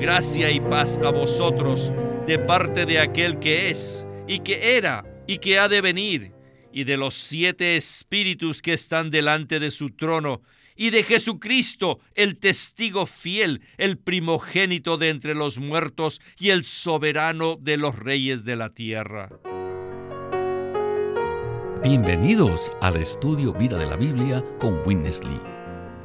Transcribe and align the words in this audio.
Gracia 0.00 0.50
y 0.50 0.60
paz 0.60 0.98
a 1.04 1.10
vosotros 1.10 1.92
de 2.26 2.38
parte 2.38 2.86
de 2.86 2.98
aquel 2.98 3.38
que 3.38 3.68
es, 3.68 4.06
y 4.26 4.38
que 4.38 4.78
era, 4.78 5.04
y 5.26 5.36
que 5.36 5.58
ha 5.58 5.68
de 5.68 5.82
venir, 5.82 6.32
y 6.72 6.84
de 6.84 6.96
los 6.96 7.12
siete 7.12 7.76
espíritus 7.76 8.62
que 8.62 8.72
están 8.72 9.10
delante 9.10 9.60
de 9.60 9.70
su 9.70 9.90
trono, 9.90 10.40
y 10.74 10.88
de 10.88 11.02
Jesucristo, 11.02 12.00
el 12.14 12.38
testigo 12.38 13.04
fiel, 13.04 13.60
el 13.76 13.98
primogénito 13.98 14.96
de 14.96 15.10
entre 15.10 15.34
los 15.34 15.58
muertos 15.58 16.22
y 16.38 16.48
el 16.48 16.64
soberano 16.64 17.58
de 17.60 17.76
los 17.76 17.94
reyes 17.98 18.46
de 18.46 18.56
la 18.56 18.70
tierra. 18.70 19.28
Bienvenidos 21.82 22.72
al 22.80 22.96
estudio 22.96 23.52
Vida 23.52 23.76
de 23.76 23.84
la 23.84 23.96
Biblia 23.96 24.42
con 24.58 24.80
Witness 24.86 25.22
Lee. 25.24 25.49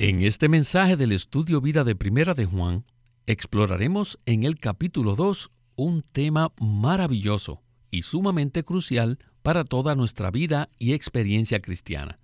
En 0.00 0.22
este 0.22 0.48
mensaje 0.48 0.96
del 0.96 1.10
Estudio 1.10 1.60
Vida 1.60 1.82
de 1.82 1.96
Primera 1.96 2.32
de 2.32 2.44
Juan, 2.44 2.84
exploraremos 3.26 4.20
en 4.26 4.44
el 4.44 4.56
capítulo 4.56 5.16
2 5.16 5.50
un 5.74 6.02
tema 6.02 6.52
maravilloso 6.60 7.62
y 7.90 8.02
sumamente 8.02 8.62
crucial 8.62 9.18
para 9.42 9.64
toda 9.64 9.96
nuestra 9.96 10.30
vida 10.30 10.68
y 10.78 10.92
experiencia 10.92 11.60
cristiana. 11.60 12.20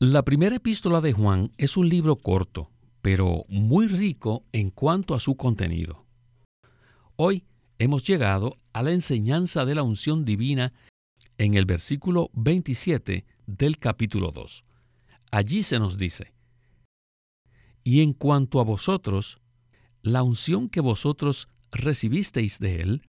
La 0.00 0.24
primera 0.24 0.56
epístola 0.56 1.00
de 1.00 1.12
Juan 1.12 1.52
es 1.58 1.76
un 1.76 1.88
libro 1.88 2.16
corto, 2.16 2.72
pero 3.02 3.44
muy 3.48 3.86
rico 3.86 4.42
en 4.50 4.70
cuanto 4.70 5.14
a 5.14 5.20
su 5.20 5.36
contenido. 5.36 6.06
Hoy 7.14 7.44
hemos 7.78 8.04
llegado 8.04 8.58
a 8.72 8.82
la 8.82 8.90
enseñanza 8.90 9.64
de 9.64 9.76
la 9.76 9.84
unción 9.84 10.24
divina 10.24 10.72
en 11.38 11.54
el 11.54 11.66
versículo 11.66 12.30
27 12.32 13.24
del 13.46 13.78
capítulo 13.78 14.32
2. 14.32 14.64
Allí 15.30 15.62
se 15.62 15.78
nos 15.78 15.98
dice, 15.98 16.32
y 17.88 18.02
en 18.02 18.12
cuanto 18.12 18.60
a 18.60 18.64
vosotros, 18.64 19.40
la 20.02 20.22
unción 20.22 20.68
que 20.68 20.82
vosotros 20.82 21.48
recibisteis 21.70 22.58
de 22.58 22.82
Él 22.82 23.08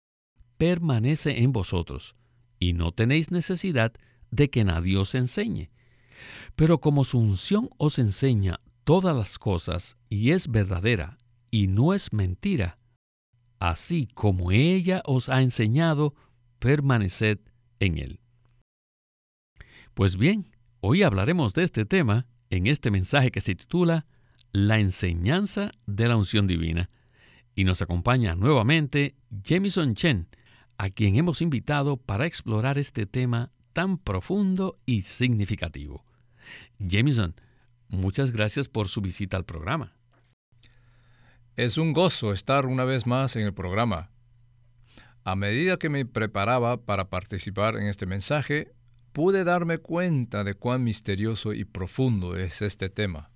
permanece 0.57 1.43
en 1.43 1.53
vosotros, 1.53 2.17
y 2.59 2.73
no 2.73 2.91
tenéis 2.91 3.31
necesidad 3.31 3.93
de 4.31 4.49
que 4.49 4.65
nadie 4.65 4.97
os 4.97 5.15
enseñe. 5.15 5.69
Pero 6.57 6.81
como 6.81 7.05
su 7.05 7.19
unción 7.19 7.69
os 7.77 7.99
enseña 7.99 8.59
todas 8.83 9.15
las 9.15 9.39
cosas 9.39 9.95
y 10.09 10.31
es 10.31 10.49
verdadera 10.49 11.19
y 11.51 11.67
no 11.67 11.93
es 11.93 12.11
mentira, 12.11 12.77
así 13.59 14.07
como 14.13 14.51
ella 14.51 15.01
os 15.05 15.29
ha 15.29 15.41
enseñado, 15.41 16.15
permaneced 16.59 17.39
en 17.79 17.97
Él. 17.97 18.19
Pues 19.93 20.17
bien, 20.17 20.51
hoy 20.81 21.03
hablaremos 21.03 21.53
de 21.53 21.63
este 21.63 21.85
tema 21.85 22.27
en 22.49 22.67
este 22.67 22.91
mensaje 22.91 23.31
que 23.31 23.39
se 23.39 23.55
titula 23.55 24.05
la 24.55 24.79
enseñanza 24.79 25.71
de 25.85 26.07
la 26.07 26.15
unción 26.15 26.47
divina. 26.47 26.89
Y 27.55 27.65
nos 27.65 27.81
acompaña 27.81 28.35
nuevamente 28.35 29.17
Jamison 29.43 29.95
Chen, 29.95 30.29
a 30.77 30.89
quien 30.89 31.17
hemos 31.17 31.41
invitado 31.41 31.97
para 31.97 32.25
explorar 32.25 32.77
este 32.77 33.05
tema 33.05 33.51
tan 33.73 33.97
profundo 33.97 34.79
y 34.85 35.01
significativo. 35.01 36.05
Jamison, 36.79 37.35
muchas 37.89 38.31
gracias 38.31 38.69
por 38.69 38.87
su 38.87 39.01
visita 39.01 39.35
al 39.35 39.43
programa. 39.43 39.97
Es 41.57 41.77
un 41.77 41.91
gozo 41.91 42.31
estar 42.31 42.65
una 42.65 42.85
vez 42.85 43.05
más 43.05 43.35
en 43.35 43.43
el 43.43 43.53
programa. 43.53 44.09
A 45.25 45.35
medida 45.35 45.77
que 45.77 45.89
me 45.89 46.05
preparaba 46.05 46.77
para 46.85 47.09
participar 47.09 47.75
en 47.75 47.87
este 47.87 48.05
mensaje, 48.05 48.71
pude 49.11 49.43
darme 49.43 49.79
cuenta 49.79 50.45
de 50.45 50.53
cuán 50.53 50.85
misterioso 50.85 51.51
y 51.51 51.65
profundo 51.65 52.37
es 52.37 52.61
este 52.61 52.87
tema. 52.87 53.34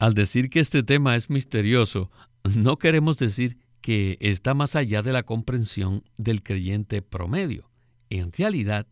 Al 0.00 0.14
decir 0.14 0.48
que 0.48 0.60
este 0.60 0.82
tema 0.82 1.14
es 1.14 1.28
misterioso, 1.28 2.10
no 2.56 2.78
queremos 2.78 3.18
decir 3.18 3.58
que 3.82 4.16
está 4.20 4.54
más 4.54 4.74
allá 4.74 5.02
de 5.02 5.12
la 5.12 5.24
comprensión 5.24 6.02
del 6.16 6.42
creyente 6.42 7.02
promedio. 7.02 7.70
En 8.08 8.32
realidad, 8.32 8.86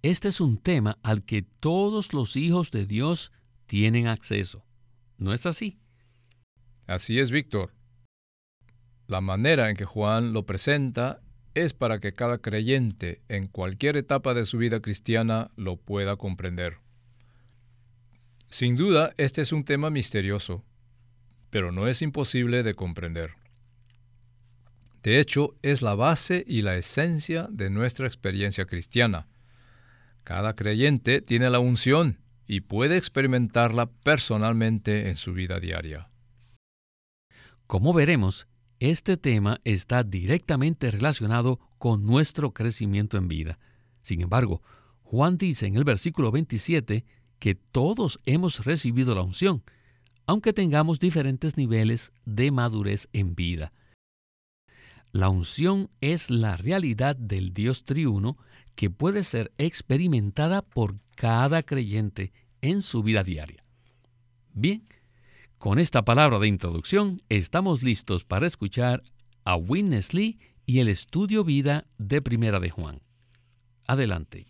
este 0.00 0.28
es 0.28 0.40
un 0.40 0.56
tema 0.56 0.98
al 1.02 1.26
que 1.26 1.42
todos 1.42 2.14
los 2.14 2.36
hijos 2.36 2.70
de 2.70 2.86
Dios 2.86 3.32
tienen 3.66 4.06
acceso. 4.06 4.64
¿No 5.18 5.34
es 5.34 5.44
así? 5.44 5.78
Así 6.86 7.18
es, 7.18 7.30
Víctor. 7.30 7.74
La 9.08 9.20
manera 9.20 9.68
en 9.68 9.76
que 9.76 9.84
Juan 9.84 10.32
lo 10.32 10.46
presenta 10.46 11.20
es 11.52 11.74
para 11.74 12.00
que 12.00 12.14
cada 12.14 12.38
creyente 12.38 13.20
en 13.28 13.46
cualquier 13.46 13.98
etapa 13.98 14.32
de 14.32 14.46
su 14.46 14.56
vida 14.56 14.80
cristiana 14.80 15.50
lo 15.56 15.76
pueda 15.76 16.16
comprender. 16.16 16.78
Sin 18.48 18.76
duda, 18.76 19.12
este 19.16 19.42
es 19.42 19.52
un 19.52 19.64
tema 19.64 19.90
misterioso, 19.90 20.64
pero 21.50 21.72
no 21.72 21.88
es 21.88 22.02
imposible 22.02 22.62
de 22.62 22.74
comprender. 22.74 23.34
De 25.02 25.20
hecho, 25.20 25.54
es 25.62 25.82
la 25.82 25.94
base 25.94 26.44
y 26.46 26.62
la 26.62 26.76
esencia 26.76 27.48
de 27.50 27.70
nuestra 27.70 28.06
experiencia 28.06 28.66
cristiana. 28.66 29.28
Cada 30.24 30.54
creyente 30.54 31.20
tiene 31.20 31.48
la 31.50 31.60
unción 31.60 32.18
y 32.46 32.60
puede 32.60 32.96
experimentarla 32.96 33.86
personalmente 33.86 35.08
en 35.08 35.16
su 35.16 35.32
vida 35.32 35.60
diaria. 35.60 36.08
Como 37.66 37.92
veremos, 37.92 38.46
este 38.78 39.16
tema 39.16 39.60
está 39.64 40.02
directamente 40.04 40.90
relacionado 40.90 41.58
con 41.78 42.04
nuestro 42.04 42.52
crecimiento 42.52 43.16
en 43.16 43.28
vida. 43.28 43.58
Sin 44.02 44.20
embargo, 44.20 44.62
Juan 45.02 45.38
dice 45.38 45.66
en 45.66 45.76
el 45.76 45.84
versículo 45.84 46.32
27 46.32 47.04
que 47.38 47.54
todos 47.54 48.18
hemos 48.24 48.64
recibido 48.64 49.14
la 49.14 49.22
unción, 49.22 49.62
aunque 50.26 50.52
tengamos 50.52 50.98
diferentes 50.98 51.56
niveles 51.56 52.12
de 52.24 52.50
madurez 52.50 53.08
en 53.12 53.34
vida. 53.34 53.72
La 55.12 55.28
unción 55.28 55.88
es 56.00 56.30
la 56.30 56.56
realidad 56.56 57.16
del 57.16 57.54
Dios 57.54 57.84
triuno 57.84 58.36
que 58.74 58.90
puede 58.90 59.24
ser 59.24 59.52
experimentada 59.56 60.62
por 60.62 60.96
cada 61.14 61.62
creyente 61.62 62.32
en 62.60 62.82
su 62.82 63.02
vida 63.02 63.22
diaria. 63.22 63.64
Bien, 64.52 64.86
con 65.58 65.78
esta 65.78 66.04
palabra 66.04 66.38
de 66.38 66.48
introducción 66.48 67.22
estamos 67.28 67.82
listos 67.82 68.24
para 68.24 68.46
escuchar 68.46 69.02
a 69.44 69.56
Witness 69.56 70.12
Lee 70.12 70.38
y 70.66 70.80
el 70.80 70.88
estudio 70.88 71.44
vida 71.44 71.86
de 71.96 72.20
Primera 72.20 72.60
de 72.60 72.70
Juan. 72.70 73.00
Adelante. 73.86 74.46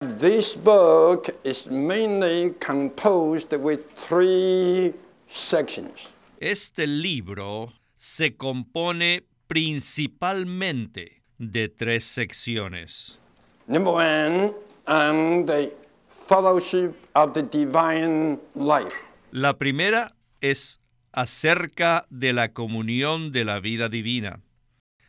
This 0.00 0.54
book 0.54 1.28
is 1.42 1.66
mainly 1.66 2.54
composed 2.60 3.52
with 3.52 3.90
three 3.96 4.94
sections. 5.28 6.08
Este 6.40 6.86
libro 6.86 7.72
se 7.96 8.36
compone 8.36 9.24
principalmente 9.48 11.22
de 11.36 11.68
tres 11.68 12.04
secciones. 12.04 13.18
Number 13.66 13.90
one, 13.90 14.54
and 14.86 15.48
the 15.48 15.72
fellowship 16.08 16.94
of 17.16 17.32
the 17.34 17.42
divine 17.42 18.38
life. 18.54 18.94
La 19.32 19.54
primera 19.54 20.14
es 20.40 20.78
acerca 21.12 22.06
de 22.08 22.32
la 22.32 22.52
comunión 22.52 23.32
de 23.32 23.44
la 23.44 23.58
vida 23.58 23.88
divina. 23.88 24.42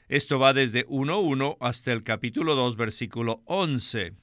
Esto 0.08 0.40
va 0.40 0.54
desde 0.54 0.88
1.1 0.88 1.58
hasta 1.60 1.92
el 1.92 2.02
capítulo 2.02 2.56
2, 2.56 2.76
versículo 2.76 3.44
11. 3.46 4.14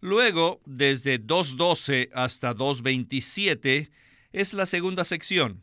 Luego, 0.00 0.60
desde 0.66 1.20
2.12 1.20 2.10
hasta 2.12 2.54
2.27, 2.54 3.90
es 4.32 4.52
la 4.52 4.66
segunda 4.66 5.04
sección, 5.04 5.62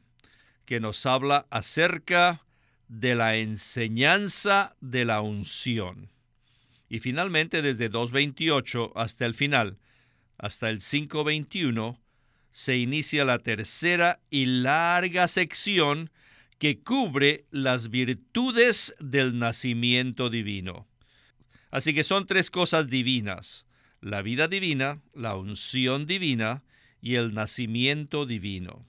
que 0.66 0.80
nos 0.80 1.06
habla 1.06 1.46
acerca 1.52 2.44
de 2.88 3.16
la 3.16 3.38
enseñanza 3.38 4.76
de 4.82 5.06
la 5.06 5.22
unción. 5.22 6.10
Y 6.90 7.00
finalmente, 7.00 7.62
desde 7.62 7.92
2.28 7.92 8.92
hasta 8.96 9.26
el 9.26 9.34
final, 9.34 9.78
hasta 10.38 10.70
el 10.70 10.80
5.21, 10.80 12.00
se 12.52 12.78
inicia 12.78 13.26
la 13.26 13.40
tercera 13.40 14.20
y 14.30 14.46
larga 14.46 15.28
sección 15.28 16.12
que 16.58 16.80
cubre 16.80 17.46
las 17.52 17.90
virtudes 17.90 18.94
del 19.00 19.38
nacimiento 19.38 20.30
divino. 20.30 20.88
Así 21.72 21.94
que 21.94 22.04
son 22.04 22.28
tres 22.28 22.50
cosas 22.50 22.90
divinas 22.90 23.66
la 24.04 24.22
vida 24.22 24.50
divina, 24.50 25.02
la 25.14 25.36
unción 25.38 26.06
divina 26.06 26.62
y 27.02 27.16
el 27.16 27.34
nacimiento 27.34 28.26
divino. 28.26 28.86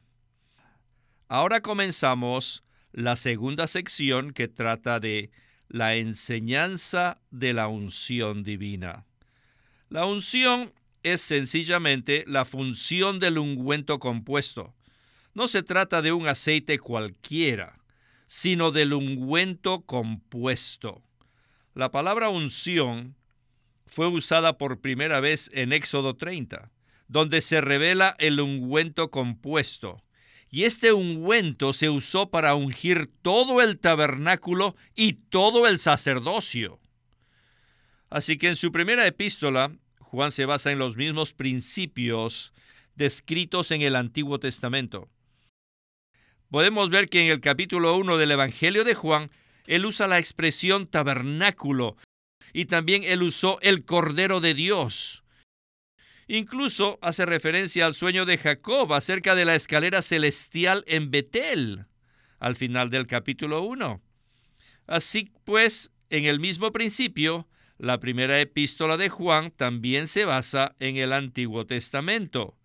Ahora 1.28 1.60
comenzamos 1.60 2.64
la 2.92 3.14
segunda 3.14 3.68
sección 3.68 4.32
que 4.32 4.48
trata 4.48 4.98
de 4.98 5.30
la 5.68 5.94
enseñanza 5.94 7.20
de 7.30 7.54
la 7.54 7.68
unción 7.68 8.42
divina. 8.42 9.04
La 9.88 10.04
unción 10.04 10.72
es 11.04 11.20
sencillamente 11.20 12.24
la 12.26 12.44
función 12.44 13.20
del 13.20 13.38
ungüento 13.38 14.00
compuesto. 14.00 14.74
No 15.32 15.46
se 15.46 15.62
trata 15.62 16.02
de 16.02 16.12
un 16.12 16.26
aceite 16.26 16.80
cualquiera, 16.80 17.78
sino 18.26 18.72
del 18.72 18.92
ungüento 18.92 19.82
compuesto. 19.82 21.02
La 21.74 21.92
palabra 21.92 22.30
unción 22.30 23.14
fue 23.86 24.08
usada 24.08 24.58
por 24.58 24.80
primera 24.80 25.20
vez 25.20 25.50
en 25.54 25.72
Éxodo 25.72 26.16
30, 26.16 26.70
donde 27.08 27.40
se 27.40 27.60
revela 27.60 28.16
el 28.18 28.40
ungüento 28.40 29.10
compuesto. 29.10 30.02
Y 30.50 30.64
este 30.64 30.92
ungüento 30.92 31.72
se 31.72 31.90
usó 31.90 32.30
para 32.30 32.54
ungir 32.54 33.10
todo 33.22 33.60
el 33.60 33.78
tabernáculo 33.78 34.76
y 34.94 35.14
todo 35.14 35.66
el 35.66 35.78
sacerdocio. 35.78 36.80
Así 38.10 38.38
que 38.38 38.48
en 38.48 38.56
su 38.56 38.70
primera 38.70 39.06
epístola, 39.06 39.72
Juan 39.98 40.30
se 40.30 40.46
basa 40.46 40.70
en 40.70 40.78
los 40.78 40.96
mismos 40.96 41.32
principios 41.32 42.52
descritos 42.94 43.72
en 43.72 43.82
el 43.82 43.96
Antiguo 43.96 44.38
Testamento. 44.38 45.08
Podemos 46.50 46.90
ver 46.90 47.08
que 47.08 47.20
en 47.20 47.32
el 47.32 47.40
capítulo 47.40 47.96
1 47.96 48.16
del 48.16 48.30
Evangelio 48.30 48.84
de 48.84 48.94
Juan, 48.94 49.30
él 49.66 49.86
usa 49.86 50.06
la 50.06 50.20
expresión 50.20 50.86
tabernáculo 50.86 51.96
y 52.54 52.66
también 52.66 53.02
él 53.02 53.22
usó 53.22 53.58
el 53.60 53.84
Cordero 53.84 54.40
de 54.40 54.54
Dios. 54.54 55.24
Incluso 56.28 56.98
hace 57.02 57.26
referencia 57.26 57.84
al 57.84 57.94
sueño 57.94 58.24
de 58.24 58.38
Jacob 58.38 58.94
acerca 58.94 59.34
de 59.34 59.44
la 59.44 59.56
escalera 59.56 60.00
celestial 60.00 60.84
en 60.86 61.10
Betel, 61.10 61.84
al 62.38 62.54
final 62.54 62.88
del 62.90 63.06
capítulo 63.08 63.62
1. 63.62 64.00
Así 64.86 65.32
pues, 65.44 65.92
en 66.10 66.26
el 66.26 66.38
mismo 66.38 66.72
principio, 66.72 67.48
la 67.76 67.98
primera 67.98 68.40
epístola 68.40 68.96
de 68.96 69.08
Juan 69.08 69.50
también 69.50 70.06
se 70.06 70.24
basa 70.24 70.76
en 70.78 70.96
el 70.96 71.12
Antiguo 71.12 71.66
Testamento. 71.66 72.56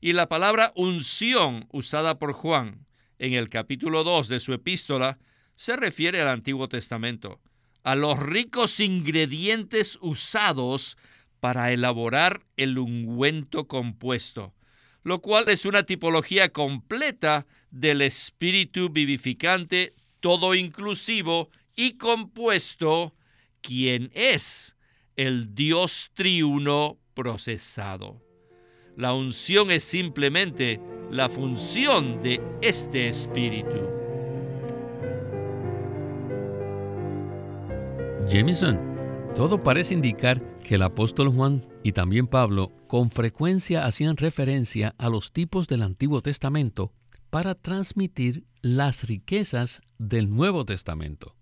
Y 0.00 0.12
la 0.12 0.28
palabra 0.28 0.72
unción 0.76 1.66
usada 1.72 2.20
por 2.20 2.32
Juan 2.32 2.86
en 3.18 3.34
el 3.34 3.48
capítulo 3.48 4.04
2 4.04 4.28
de 4.28 4.38
su 4.38 4.52
epístola 4.52 5.18
se 5.56 5.74
refiere 5.74 6.20
al 6.20 6.28
Antiguo 6.28 6.68
Testamento, 6.68 7.40
a 7.88 7.94
los 7.94 8.18
ricos 8.18 8.80
ingredientes 8.80 9.96
usados 10.02 10.98
para 11.40 11.72
elaborar 11.72 12.42
el 12.58 12.76
ungüento 12.76 13.66
compuesto, 13.66 14.52
lo 15.04 15.22
cual 15.22 15.48
es 15.48 15.64
una 15.64 15.84
tipología 15.84 16.50
completa 16.50 17.46
del 17.70 18.02
espíritu 18.02 18.90
vivificante, 18.90 19.94
todo 20.20 20.54
inclusivo 20.54 21.48
y 21.76 21.92
compuesto 21.92 23.14
quién 23.62 24.10
es 24.12 24.76
el 25.16 25.54
Dios 25.54 26.10
triuno 26.12 26.98
procesado. 27.14 28.22
La 28.98 29.14
unción 29.14 29.70
es 29.70 29.82
simplemente 29.82 30.78
la 31.10 31.30
función 31.30 32.22
de 32.22 32.38
este 32.60 33.08
Espíritu. 33.08 33.97
Jameson, 38.28 38.78
todo 39.34 39.62
parece 39.62 39.94
indicar 39.94 40.42
que 40.58 40.74
el 40.74 40.82
apóstol 40.82 41.30
Juan 41.30 41.64
y 41.82 41.92
también 41.92 42.26
Pablo 42.26 42.72
con 42.86 43.10
frecuencia 43.10 43.86
hacían 43.86 44.18
referencia 44.18 44.94
a 44.98 45.08
los 45.08 45.32
tipos 45.32 45.66
del 45.66 45.80
Antiguo 45.80 46.20
Testamento 46.20 46.92
para 47.30 47.54
transmitir 47.54 48.44
las 48.60 49.04
riquezas 49.04 49.80
del 49.96 50.28
Nuevo 50.28 50.66
Testamento. 50.66 51.36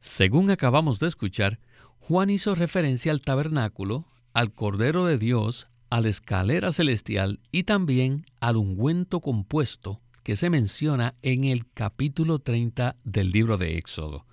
Según 0.00 0.50
acabamos 0.50 1.00
de 1.00 1.08
escuchar, 1.08 1.60
Juan 1.98 2.30
hizo 2.30 2.54
referencia 2.54 3.12
al 3.12 3.20
tabernáculo, 3.20 4.06
al 4.32 4.54
Cordero 4.54 5.04
de 5.04 5.18
Dios, 5.18 5.68
a 5.90 6.00
la 6.00 6.08
escalera 6.08 6.72
celestial 6.72 7.40
y 7.52 7.64
también 7.64 8.24
al 8.40 8.56
ungüento 8.56 9.20
compuesto 9.20 10.00
que 10.22 10.36
se 10.36 10.48
menciona 10.48 11.14
en 11.20 11.44
el 11.44 11.70
capítulo 11.70 12.38
30 12.38 12.96
del 13.04 13.32
libro 13.32 13.58
de 13.58 13.76
Éxodo. 13.76 14.24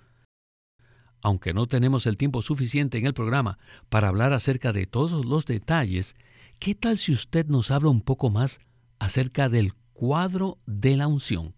Aunque 1.24 1.54
no 1.54 1.66
tenemos 1.66 2.04
el 2.06 2.18
tiempo 2.18 2.42
suficiente 2.42 2.98
en 2.98 3.06
el 3.06 3.14
programa 3.14 3.58
para 3.88 4.08
hablar 4.08 4.34
acerca 4.34 4.74
de 4.74 4.86
todos 4.86 5.24
los 5.24 5.46
detalles, 5.46 6.16
¿qué 6.58 6.74
tal 6.74 6.98
si 6.98 7.12
usted 7.12 7.46
nos 7.46 7.70
habla 7.70 7.88
un 7.88 8.02
poco 8.02 8.28
más 8.28 8.60
acerca 8.98 9.48
del 9.48 9.72
cuadro 9.94 10.58
de 10.66 10.98
la 10.98 11.08
unción? 11.08 11.54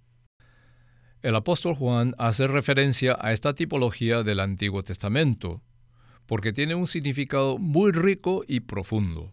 El 1.20 1.34
apóstol 1.34 1.74
Juan 1.74 2.14
hace 2.16 2.46
referencia 2.46 3.18
a 3.20 3.32
esta 3.32 3.54
tipología 3.54 4.22
del 4.22 4.38
Antiguo 4.38 4.84
Testamento, 4.84 5.62
porque 6.26 6.52
tiene 6.52 6.76
un 6.76 6.86
significado 6.86 7.58
muy 7.58 7.90
rico 7.90 8.44
y 8.46 8.60
profundo. 8.60 9.32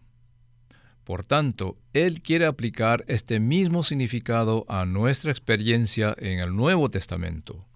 Por 1.04 1.24
tanto, 1.24 1.78
él 1.92 2.22
quiere 2.22 2.46
aplicar 2.46 3.04
este 3.06 3.38
mismo 3.38 3.84
significado 3.84 4.64
a 4.68 4.84
nuestra 4.84 5.30
experiencia 5.30 6.12
en 6.18 6.40
el 6.40 6.56
Nuevo 6.56 6.90
Testamento. 6.90 7.68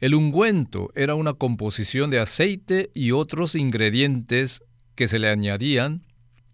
El 0.00 0.14
ungüento 0.14 0.90
era 0.94 1.14
una 1.14 1.34
composición 1.34 2.08
de 2.08 2.20
aceite 2.20 2.90
y 2.94 3.12
otros 3.12 3.54
ingredientes 3.54 4.64
que 4.94 5.08
se 5.08 5.18
le 5.18 5.28
añadían 5.28 6.06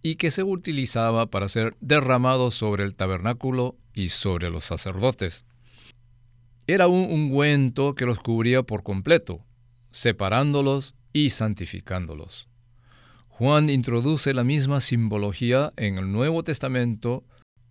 y 0.03 0.17
que 0.17 0.33
se 0.33 0.43
utilizaba 0.43 1.27
para 1.27 1.49
ser 1.49 1.77
derramado 1.81 2.51
sobre 2.51 2.85
el 2.85 2.97
tabernáculo 2.97 3.77
y 3.95 4.09
sobre 4.09 4.51
los 4.51 4.65
sacerdotes. 4.65 5.45
Era 6.67 6.89
un 6.89 7.09
ungüento 7.09 7.95
que 7.95 8.05
los 8.05 8.19
cubría 8.19 8.65
por 8.65 8.83
completo, 8.83 9.45
separándolos 9.91 10.97
y 11.13 11.31
santificándolos. 11.31 12.49
Juan 13.29 13.71
introduce 13.71 14.35
la 14.35 14.43
misma 14.43 14.81
simbología 14.81 15.73
en 15.77 15.99
el 15.99 16.11
Nuevo 16.11 16.43
Testamento 16.43 17.25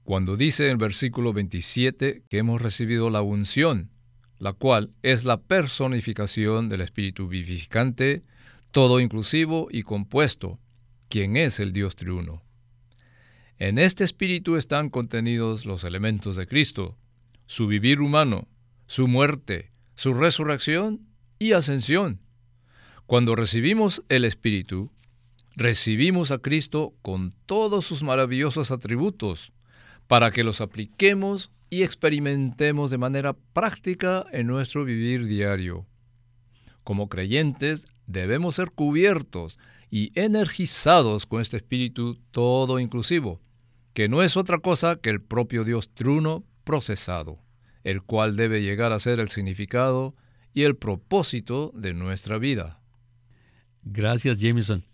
cuando 0.03 0.37
dice 0.37 0.65
en 0.65 0.71
el 0.71 0.77
versículo 0.77 1.33
27 1.33 2.23
que 2.29 2.37
hemos 2.37 2.61
recibido 2.61 3.09
la 3.09 3.21
unción, 3.21 3.89
la 4.39 4.53
cual 4.53 4.91
es 5.01 5.23
la 5.23 5.41
personificación 5.41 6.69
del 6.69 6.81
Espíritu 6.81 7.27
vivificante, 7.27 8.21
todo 8.71 8.99
inclusivo 8.99 9.67
y 9.71 9.83
compuesto, 9.83 10.59
quien 11.09 11.37
es 11.37 11.59
el 11.59 11.71
Dios 11.71 11.95
triuno. 11.95 12.43
En 13.57 13.77
este 13.77 14.03
Espíritu 14.03 14.57
están 14.57 14.89
contenidos 14.89 15.65
los 15.65 15.85
elementos 15.85 16.35
de 16.35 16.45
Cristo, 16.45 16.97
su 17.47 17.67
vivir 17.67 18.01
humano, 18.01 18.47
su 18.87 19.07
muerte, 19.07 19.71
su 19.95 20.13
resurrección 20.13 21.07
y 21.39 21.53
ascensión. 21.53 22.19
Cuando 23.05 23.35
recibimos 23.35 24.03
el 24.09 24.25
Espíritu, 24.25 24.91
recibimos 25.55 26.31
a 26.31 26.39
Cristo 26.39 26.93
con 27.01 27.33
todos 27.45 27.85
sus 27.85 28.03
maravillosos 28.03 28.71
atributos, 28.71 29.53
para 30.07 30.31
que 30.31 30.43
los 30.43 30.61
apliquemos 30.61 31.51
y 31.69 31.83
experimentemos 31.83 32.91
de 32.91 32.97
manera 32.97 33.33
práctica 33.53 34.25
en 34.31 34.47
nuestro 34.47 34.85
vivir 34.85 35.25
diario. 35.25 35.85
Como 36.83 37.09
creyentes 37.09 37.87
debemos 38.07 38.55
ser 38.55 38.71
cubiertos 38.71 39.59
y 39.89 40.11
energizados 40.19 41.25
con 41.25 41.41
este 41.41 41.57
Espíritu 41.57 42.19
todo 42.31 42.79
inclusivo, 42.79 43.41
que 43.93 44.07
no 44.07 44.21
es 44.21 44.37
otra 44.37 44.59
cosa 44.59 44.97
que 44.97 45.09
el 45.09 45.21
propio 45.21 45.63
Dios 45.63 45.89
truno 45.93 46.43
procesado 46.63 47.45
el 47.85 48.01
cual 48.01 48.35
debe 48.35 48.63
llegar 48.63 48.91
a 48.91 48.99
ser 48.99 49.19
el 49.19 49.29
significado 49.29 50.15
y 50.53 50.63
el 50.63 50.75
propósito 50.75 51.71
de 51.75 51.93
nuestra 51.93 52.39
vida. 52.39 52.81
Gracias, 53.83 54.37
Jameson. 54.37 54.85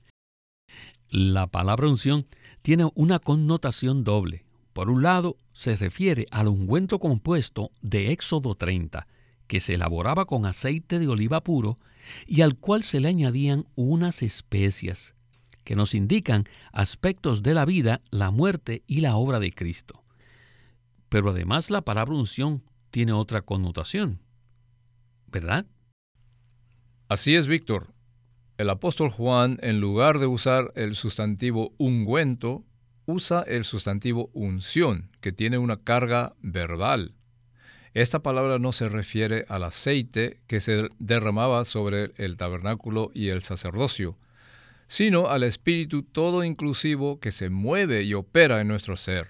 La 1.10 1.48
palabra 1.48 1.88
unción 1.88 2.28
tiene 2.62 2.90
una 2.94 3.20
connotación 3.20 4.04
doble. 4.04 4.46
Por 4.74 4.90
un 4.90 5.04
lado, 5.04 5.38
se 5.54 5.76
refiere 5.76 6.26
al 6.32 6.48
ungüento 6.48 7.00
compuesto 7.00 7.72
de 7.82 8.12
Éxodo 8.12 8.56
30, 8.56 9.08
que 9.48 9.60
se 9.60 9.74
elaboraba 9.74 10.26
con 10.26 10.46
aceite 10.46 10.98
de 10.98 11.08
oliva 11.08 11.44
puro 11.44 11.78
y 12.26 12.42
al 12.42 12.58
cual 12.58 12.84
se 12.84 13.00
le 13.00 13.10
añadían 13.10 13.66
unas 13.76 14.22
especias, 14.22 15.14
que 15.64 15.76
nos 15.76 15.94
indican 15.94 16.46
aspectos 16.72 17.44
de 17.44 17.54
la 17.54 17.66
vida, 17.66 18.02
la 18.12 18.32
muerte 18.32 18.84
y 18.88 19.02
la 19.02 19.18
obra 19.18 19.40
de 19.40 19.52
Cristo. 19.52 20.04
Pero 21.10 21.32
además 21.32 21.70
la 21.70 21.82
palabra 21.82 22.16
unción 22.16 22.64
tiene 22.92 23.12
otra 23.12 23.42
connotación, 23.42 24.22
¿verdad? 25.28 25.66
Así 27.10 27.36
es, 27.36 27.48
Víctor. 27.48 27.94
El 28.58 28.70
apóstol 28.70 29.10
Juan, 29.10 29.58
en 29.62 29.82
lugar 29.82 30.20
de 30.20 30.28
usar 30.28 30.72
el 30.76 30.96
sustantivo 30.96 31.74
ungüento, 31.78 32.64
usa 33.12 33.44
el 33.44 33.64
sustantivo 33.66 34.30
unción, 34.34 35.10
que 35.20 35.32
tiene 35.32 35.58
una 35.58 35.78
carga 35.78 36.34
verbal. 36.42 37.14
Esta 37.94 38.20
palabra 38.20 38.58
no 38.58 38.72
se 38.72 38.88
refiere 38.88 39.46
al 39.50 39.64
aceite 39.64 40.40
que 40.48 40.60
se 40.60 40.88
derramaba 41.00 41.66
sobre 41.66 42.12
el 42.16 42.38
tabernáculo 42.38 43.12
y 43.14 43.28
el 43.30 43.44
sacerdocio, 43.44 44.18
sino 44.88 45.28
al 45.28 45.44
espíritu 45.44 46.04
todo 46.04 46.44
inclusivo 46.44 47.20
que 47.20 47.32
se 47.32 47.50
mueve 47.50 48.04
y 48.04 48.14
opera 48.14 48.62
en 48.62 48.70
nuestro 48.70 48.96
ser. 48.96 49.30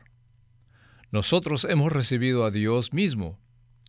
Nosotros 1.12 1.66
hemos 1.66 1.92
recibido 1.92 2.46
a 2.46 2.52
Dios 2.52 2.94
mismo, 2.94 3.40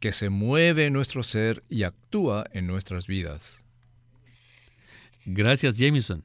que 0.01 0.13
se 0.13 0.31
mueve 0.31 0.87
en 0.87 0.93
nuestro 0.93 1.23
ser 1.23 1.63
y 1.69 1.85
actúa 1.85 2.45
en 2.53 2.67
nuestras 2.67 3.07
vidas. 3.07 3.63
Gracias, 5.25 5.79
Jameson. 5.79 6.25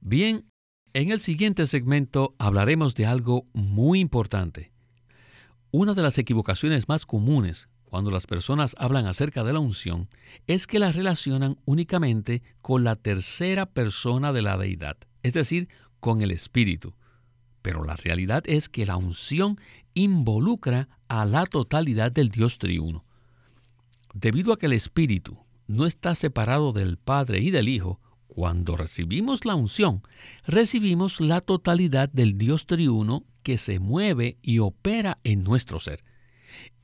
Bien, 0.00 0.46
en 0.92 1.10
el 1.10 1.20
siguiente 1.20 1.66
segmento 1.66 2.34
hablaremos 2.38 2.94
de 2.94 3.06
algo 3.06 3.44
muy 3.52 4.00
importante. 4.00 4.72
Una 5.70 5.94
de 5.94 6.02
las 6.02 6.18
equivocaciones 6.18 6.88
más 6.88 7.06
comunes 7.06 7.68
cuando 7.84 8.10
las 8.10 8.26
personas 8.26 8.74
hablan 8.78 9.06
acerca 9.06 9.44
de 9.44 9.52
la 9.52 9.60
unción 9.60 10.08
es 10.46 10.66
que 10.66 10.78
la 10.78 10.92
relacionan 10.92 11.58
únicamente 11.64 12.42
con 12.60 12.82
la 12.82 12.96
tercera 12.96 13.66
persona 13.66 14.32
de 14.32 14.42
la 14.42 14.58
deidad, 14.58 14.96
es 15.22 15.34
decir, 15.34 15.68
con 16.00 16.22
el 16.22 16.32
Espíritu. 16.32 16.94
Pero 17.62 17.84
la 17.84 17.96
realidad 17.96 18.42
es 18.46 18.68
que 18.68 18.86
la 18.86 18.96
unción 18.96 19.60
involucra 19.94 20.88
a 21.08 21.24
la 21.24 21.46
totalidad 21.46 22.10
del 22.10 22.30
Dios 22.30 22.58
triuno. 22.58 23.04
Debido 24.14 24.52
a 24.52 24.58
que 24.58 24.66
el 24.66 24.72
Espíritu 24.72 25.38
no 25.68 25.86
está 25.86 26.16
separado 26.16 26.72
del 26.72 26.96
Padre 26.96 27.40
y 27.40 27.50
del 27.50 27.68
Hijo, 27.68 28.00
cuando 28.34 28.76
recibimos 28.76 29.44
la 29.44 29.54
unción, 29.54 30.02
recibimos 30.46 31.20
la 31.20 31.40
totalidad 31.40 32.08
del 32.08 32.38
Dios 32.38 32.66
triuno 32.66 33.24
que 33.42 33.58
se 33.58 33.78
mueve 33.78 34.38
y 34.40 34.60
opera 34.60 35.18
en 35.24 35.42
nuestro 35.42 35.80
ser. 35.80 36.04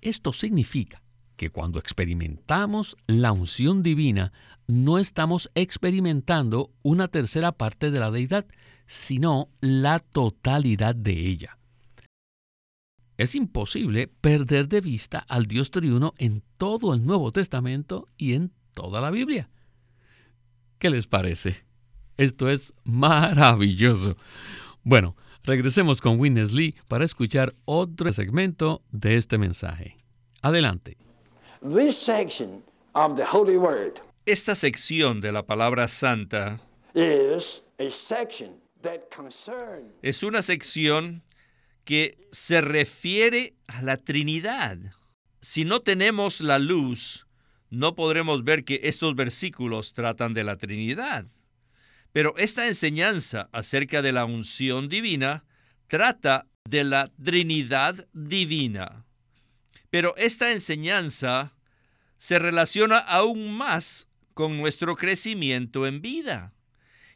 Esto 0.01 0.33
significa 0.33 1.03
que 1.37 1.51
cuando 1.51 1.79
experimentamos 1.79 2.97
la 3.07 3.33
unción 3.33 3.83
divina, 3.83 4.33
no 4.67 4.99
estamos 4.99 5.51
experimentando 5.55 6.73
una 6.83 7.09
tercera 7.09 7.53
parte 7.53 7.91
de 7.91 8.01
la 8.01 8.11
deidad, 8.11 8.47
sino 8.87 9.49
la 9.61 10.01
totalidad 10.01 10.95
de 10.95 11.29
ella. 11.29 11.59
Es 13.19 13.35
imposible 13.35 14.09
perder 14.09 14.69
de 14.69 14.81
vista 14.81 15.21
al 15.29 15.47
Dios 15.47 15.71
triuno 15.71 16.13
en 16.19 16.43
todo 16.57 16.93
el 16.93 17.07
Nuevo 17.07 17.33
Testamento 17.33 18.09
y 18.19 18.35
en 18.35 18.53
toda 18.75 19.01
la 19.01 19.11
Biblia. 19.11 19.49
¿Qué 20.79 20.91
les 20.91 21.07
parece? 21.07 21.65
Esto 22.17 22.51
es 22.51 22.73
maravilloso. 22.85 24.17
Bueno, 24.83 25.17
regresemos 25.43 26.01
con 26.01 26.19
Witness 26.21 26.53
Lee 26.53 26.75
para 26.89 27.05
escuchar 27.05 27.55
otro 27.65 28.13
segmento 28.13 28.83
de 28.91 29.17
este 29.17 29.39
mensaje. 29.39 29.97
Adelante. 30.43 30.97
Esta 34.27 34.55
sección 34.55 35.21
de 35.21 35.33
la 35.33 35.47
palabra 35.47 35.89
santa 35.89 36.61
es 40.03 40.23
una 40.23 40.43
sección 40.43 41.23
que 41.85 42.19
se 42.33 42.61
refiere 42.61 43.55
a 43.67 43.83
la 43.83 43.97
Trinidad. 43.97 44.79
Si 45.41 45.65
no 45.65 45.81
tenemos 45.81 46.41
la 46.41 46.59
luz, 46.59 47.26
no 47.77 47.95
podremos 47.95 48.43
ver 48.43 48.65
que 48.65 48.81
estos 48.85 49.15
versículos 49.15 49.93
tratan 49.93 50.33
de 50.33 50.45
la 50.45 50.57
Trinidad. 50.57 51.27
Pero 52.13 52.35
esta 52.39 52.69
enseñanza 52.69 53.51
acerca 53.53 54.01
de 54.01 54.13
la 54.13 54.25
unción 54.25 54.89
divina 54.89 55.45
trata 55.87 56.47
de 56.65 56.85
la 56.85 57.13
Trinidad 57.23 58.09
divina. 58.15 59.05
Pero 59.91 60.17
esta 60.17 60.53
enseñanza 60.53 61.55
se 62.17 62.39
relaciona 62.39 62.97
aún 62.97 63.53
más 63.53 64.09
con 64.33 64.57
nuestro 64.57 64.97
crecimiento 64.97 65.87
en 65.87 66.01
vida. 66.01 66.55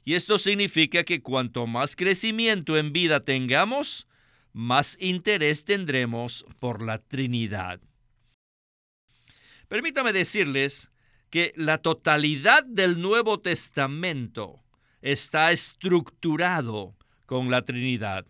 Y 0.04 0.12
esto 0.12 0.38
significa 0.38 1.04
que 1.04 1.22
cuanto 1.22 1.66
más 1.66 1.96
crecimiento 1.96 2.76
en 2.76 2.92
vida 2.92 3.20
tengamos, 3.24 4.08
más 4.52 4.98
interés 5.00 5.64
tendremos 5.64 6.44
por 6.58 6.82
la 6.82 6.98
Trinidad. 6.98 7.80
Permítame 9.70 10.12
decirles 10.12 10.90
que 11.30 11.52
la 11.54 11.78
totalidad 11.78 12.64
del 12.64 13.00
Nuevo 13.00 13.38
Testamento 13.38 14.64
está 15.00 15.52
estructurado 15.52 16.96
con 17.24 17.52
la 17.52 17.62
Trinidad. 17.62 18.26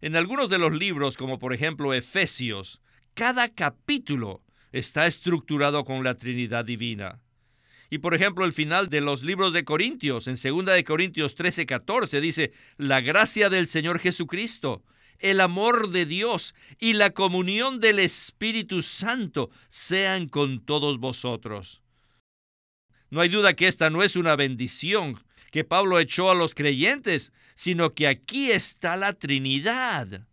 En 0.00 0.16
algunos 0.16 0.48
de 0.48 0.56
los 0.56 0.72
libros, 0.72 1.18
como 1.18 1.38
por 1.38 1.52
ejemplo 1.52 1.92
Efesios, 1.92 2.80
cada 3.12 3.50
capítulo 3.50 4.42
está 4.72 5.06
estructurado 5.06 5.84
con 5.84 6.02
la 6.04 6.14
Trinidad 6.14 6.64
divina. 6.64 7.20
Y 7.90 7.98
por 7.98 8.14
ejemplo, 8.14 8.46
el 8.46 8.54
final 8.54 8.88
de 8.88 9.02
los 9.02 9.22
libros 9.22 9.52
de 9.52 9.64
Corintios, 9.64 10.26
en 10.26 10.36
2 10.42 10.64
de 10.74 10.84
Corintios 10.84 11.34
13, 11.34 11.66
14, 11.66 12.18
dice, 12.22 12.52
la 12.78 13.02
gracia 13.02 13.50
del 13.50 13.68
Señor 13.68 13.98
Jesucristo, 13.98 14.82
el 15.20 15.40
amor 15.40 15.90
de 15.90 16.06
Dios 16.06 16.54
y 16.78 16.94
la 16.94 17.10
comunión 17.10 17.80
del 17.80 17.98
Espíritu 17.98 18.82
Santo 18.82 19.50
sean 19.68 20.28
con 20.28 20.64
todos 20.64 20.98
vosotros. 20.98 21.82
No 23.10 23.20
hay 23.20 23.28
duda 23.28 23.54
que 23.54 23.68
esta 23.68 23.90
no 23.90 24.02
es 24.02 24.16
una 24.16 24.36
bendición 24.36 25.22
que 25.50 25.64
Pablo 25.64 25.98
echó 25.98 26.30
a 26.30 26.34
los 26.34 26.54
creyentes, 26.54 27.32
sino 27.54 27.94
que 27.94 28.06
aquí 28.06 28.50
está 28.50 28.96
la 28.96 29.14
Trinidad. 29.14 30.26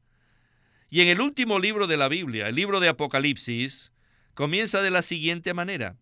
Y 0.89 1.01
en 1.01 1.08
el 1.08 1.20
último 1.20 1.60
libro 1.60 1.88
de 1.88 1.98
la 1.98 2.08
Biblia, 2.08 2.48
el 2.48 2.56
libro 2.56 2.79
de 2.79 2.88
Apocalipsis, 2.88 3.91
comienza 4.34 4.82
de 4.82 4.91
la 4.91 5.01
siguiente 5.01 5.53
manera. 5.53 5.98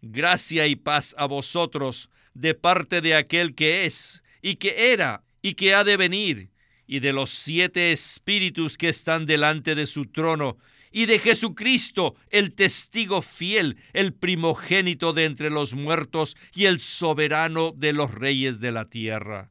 Gracia 0.00 0.66
y 0.66 0.76
paz 0.76 1.14
a 1.18 1.26
vosotros 1.26 2.10
de 2.32 2.54
parte 2.54 3.00
de 3.00 3.14
aquel 3.14 3.54
que 3.54 3.84
es, 3.84 4.22
y 4.40 4.56
que 4.56 4.92
era, 4.92 5.24
y 5.42 5.54
que 5.54 5.74
ha 5.74 5.84
de 5.84 5.96
venir, 5.96 6.50
y 6.86 7.00
de 7.00 7.12
los 7.12 7.30
siete 7.30 7.92
espíritus 7.92 8.76
que 8.76 8.88
están 8.88 9.26
delante 9.26 9.74
de 9.74 9.86
su 9.86 10.06
trono, 10.06 10.58
y 10.90 11.06
de 11.06 11.18
Jesucristo, 11.18 12.14
el 12.30 12.54
testigo 12.54 13.20
fiel, 13.20 13.76
el 13.92 14.14
primogénito 14.14 15.12
de 15.12 15.24
entre 15.24 15.50
los 15.50 15.74
muertos 15.74 16.36
y 16.54 16.66
el 16.66 16.78
soberano 16.78 17.72
de 17.76 17.92
los 17.92 18.14
reyes 18.14 18.60
de 18.60 18.70
la 18.70 18.88
tierra. 18.88 19.50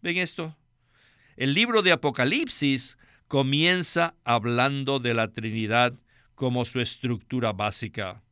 ¿Ven 0.00 0.16
esto? 0.16 0.56
El 1.36 1.52
libro 1.52 1.82
de 1.82 1.92
Apocalipsis 1.92 2.96
comienza 3.28 4.14
hablando 4.24 4.98
de 4.98 5.12
la 5.12 5.32
Trinidad 5.32 5.92
como 6.34 6.64
su 6.64 6.80
estructura 6.80 7.52
básica. 7.52 8.22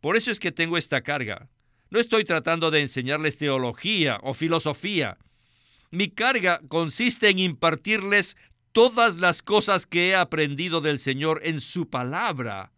Por 0.00 0.16
eso 0.16 0.30
es 0.30 0.38
que 0.38 0.52
tengo 0.52 0.78
esta 0.78 1.00
carga. 1.02 1.48
No 1.90 1.98
estoy 1.98 2.24
tratando 2.24 2.70
de 2.70 2.80
enseñarles 2.80 3.38
teología 3.38 4.20
o 4.22 4.34
filosofía. 4.34 5.18
Mi 5.90 6.08
carga 6.08 6.60
consiste 6.68 7.28
en 7.28 7.38
impartirles 7.38 8.36
todas 8.72 9.18
las 9.18 9.42
cosas 9.42 9.86
que 9.86 10.10
he 10.10 10.14
aprendido 10.14 10.80
del 10.80 10.98
Señor 10.98 11.40
en 11.44 11.60
su 11.60 11.88
palabra 11.88 12.72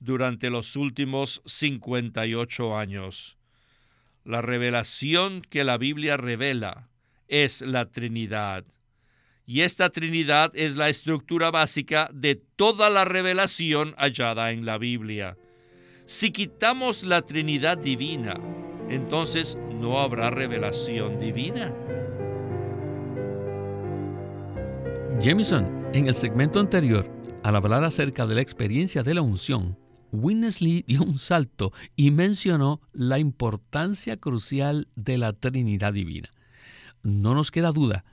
durante 0.00 0.50
los 0.50 0.76
últimos 0.76 1.42
58 1.44 2.76
años. 2.76 3.38
La 4.24 4.40
revelación 4.40 5.42
que 5.42 5.64
la 5.64 5.78
Biblia 5.78 6.16
revela 6.16 6.88
es 7.28 7.60
la 7.60 7.90
Trinidad. 7.90 8.64
Y 9.44 9.62
esta 9.62 9.90
Trinidad 9.90 10.52
es 10.54 10.76
la 10.76 10.88
estructura 10.88 11.50
básica 11.50 12.08
de 12.12 12.36
toda 12.36 12.88
la 12.90 13.04
revelación 13.04 13.94
hallada 13.98 14.52
en 14.52 14.64
la 14.64 14.78
Biblia. 14.78 15.36
Si 16.06 16.30
quitamos 16.30 17.02
la 17.02 17.22
Trinidad 17.22 17.78
divina, 17.78 18.40
entonces 18.88 19.58
no 19.72 20.00
habrá 20.00 20.30
revelación 20.30 21.18
divina. 21.18 21.74
Jameson, 25.20 25.88
en 25.92 26.08
el 26.08 26.14
segmento 26.14 26.58
anterior, 26.58 27.08
al 27.42 27.56
hablar 27.56 27.84
acerca 27.84 28.26
de 28.26 28.34
la 28.34 28.40
experiencia 28.40 29.02
de 29.02 29.14
la 29.14 29.22
unción, 29.22 29.78
Winnesley 30.10 30.84
dio 30.86 31.02
un 31.02 31.18
salto 31.18 31.72
y 31.96 32.10
mencionó 32.10 32.80
la 32.92 33.18
importancia 33.18 34.16
crucial 34.16 34.88
de 34.96 35.18
la 35.18 35.32
Trinidad 35.32 35.92
divina. 35.92 36.30
No 37.02 37.34
nos 37.34 37.50
queda 37.50 37.72
duda 37.72 38.04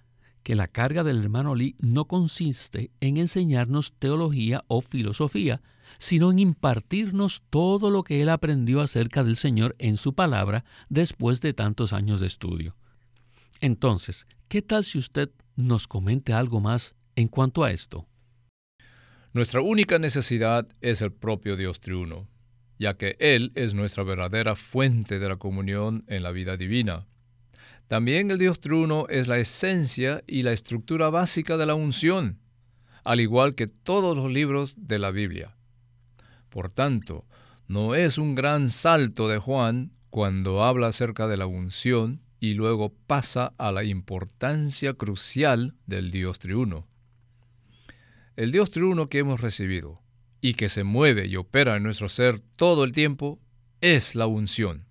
que 0.43 0.55
la 0.55 0.67
carga 0.67 1.03
del 1.03 1.21
hermano 1.21 1.55
Lee 1.55 1.75
no 1.79 2.05
consiste 2.05 2.91
en 3.01 3.17
enseñarnos 3.17 3.93
teología 3.99 4.63
o 4.67 4.81
filosofía, 4.81 5.61
sino 5.97 6.31
en 6.31 6.39
impartirnos 6.39 7.43
todo 7.49 7.91
lo 7.91 8.03
que 8.03 8.21
él 8.21 8.29
aprendió 8.29 8.81
acerca 8.81 9.23
del 9.23 9.35
Señor 9.35 9.75
en 9.79 9.97
su 9.97 10.13
palabra 10.13 10.63
después 10.89 11.41
de 11.41 11.53
tantos 11.53 11.91
años 11.93 12.19
de 12.19 12.27
estudio. 12.27 12.75
Entonces, 13.61 14.25
¿qué 14.49 14.63
tal 14.63 14.83
si 14.83 14.97
usted 14.97 15.29
nos 15.55 15.87
comente 15.87 16.33
algo 16.33 16.59
más 16.59 16.95
en 17.15 17.27
cuanto 17.27 17.63
a 17.63 17.71
esto? 17.71 18.07
Nuestra 19.31 19.61
única 19.61 19.99
necesidad 19.99 20.67
es 20.81 21.03
el 21.03 21.13
propio 21.13 21.55
Dios 21.55 21.79
triuno, 21.79 22.27
ya 22.79 22.95
que 22.95 23.15
Él 23.19 23.51
es 23.53 23.75
nuestra 23.75 24.03
verdadera 24.03 24.55
fuente 24.55 25.19
de 25.19 25.29
la 25.29 25.37
comunión 25.37 26.03
en 26.07 26.23
la 26.23 26.31
vida 26.31 26.57
divina. 26.57 27.05
También 27.87 28.31
el 28.31 28.39
Dios 28.39 28.59
triuno 28.59 29.05
es 29.07 29.27
la 29.27 29.37
esencia 29.37 30.23
y 30.25 30.41
la 30.41 30.51
estructura 30.51 31.11
básica 31.11 31.55
de 31.55 31.67
la 31.67 31.75
unción, 31.75 32.39
al 33.03 33.19
igual 33.19 33.53
que 33.53 33.67
todos 33.67 34.17
los 34.17 34.31
libros 34.31 34.87
de 34.87 34.97
la 34.97 35.11
Biblia. 35.11 35.55
Por 36.49 36.71
tanto, 36.71 37.27
no 37.67 37.93
es 37.93 38.17
un 38.17 38.33
gran 38.33 38.71
salto 38.71 39.27
de 39.27 39.37
Juan 39.37 39.91
cuando 40.09 40.63
habla 40.63 40.87
acerca 40.87 41.27
de 41.27 41.37
la 41.37 41.45
unción 41.45 42.21
y 42.39 42.53
luego 42.53 42.93
pasa 43.07 43.53
a 43.57 43.71
la 43.71 43.83
importancia 43.83 44.93
crucial 44.93 45.75
del 45.85 46.11
Dios 46.11 46.39
triuno. 46.39 46.87
El 48.35 48.51
Dios 48.51 48.71
triuno 48.71 49.09
que 49.09 49.19
hemos 49.19 49.41
recibido 49.41 50.01
y 50.41 50.53
que 50.53 50.69
se 50.69 50.83
mueve 50.83 51.27
y 51.27 51.35
opera 51.35 51.75
en 51.75 51.83
nuestro 51.83 52.07
ser 52.07 52.39
todo 52.39 52.83
el 52.83 52.93
tiempo 52.93 53.39
es 53.81 54.15
la 54.15 54.27
unción. 54.27 54.85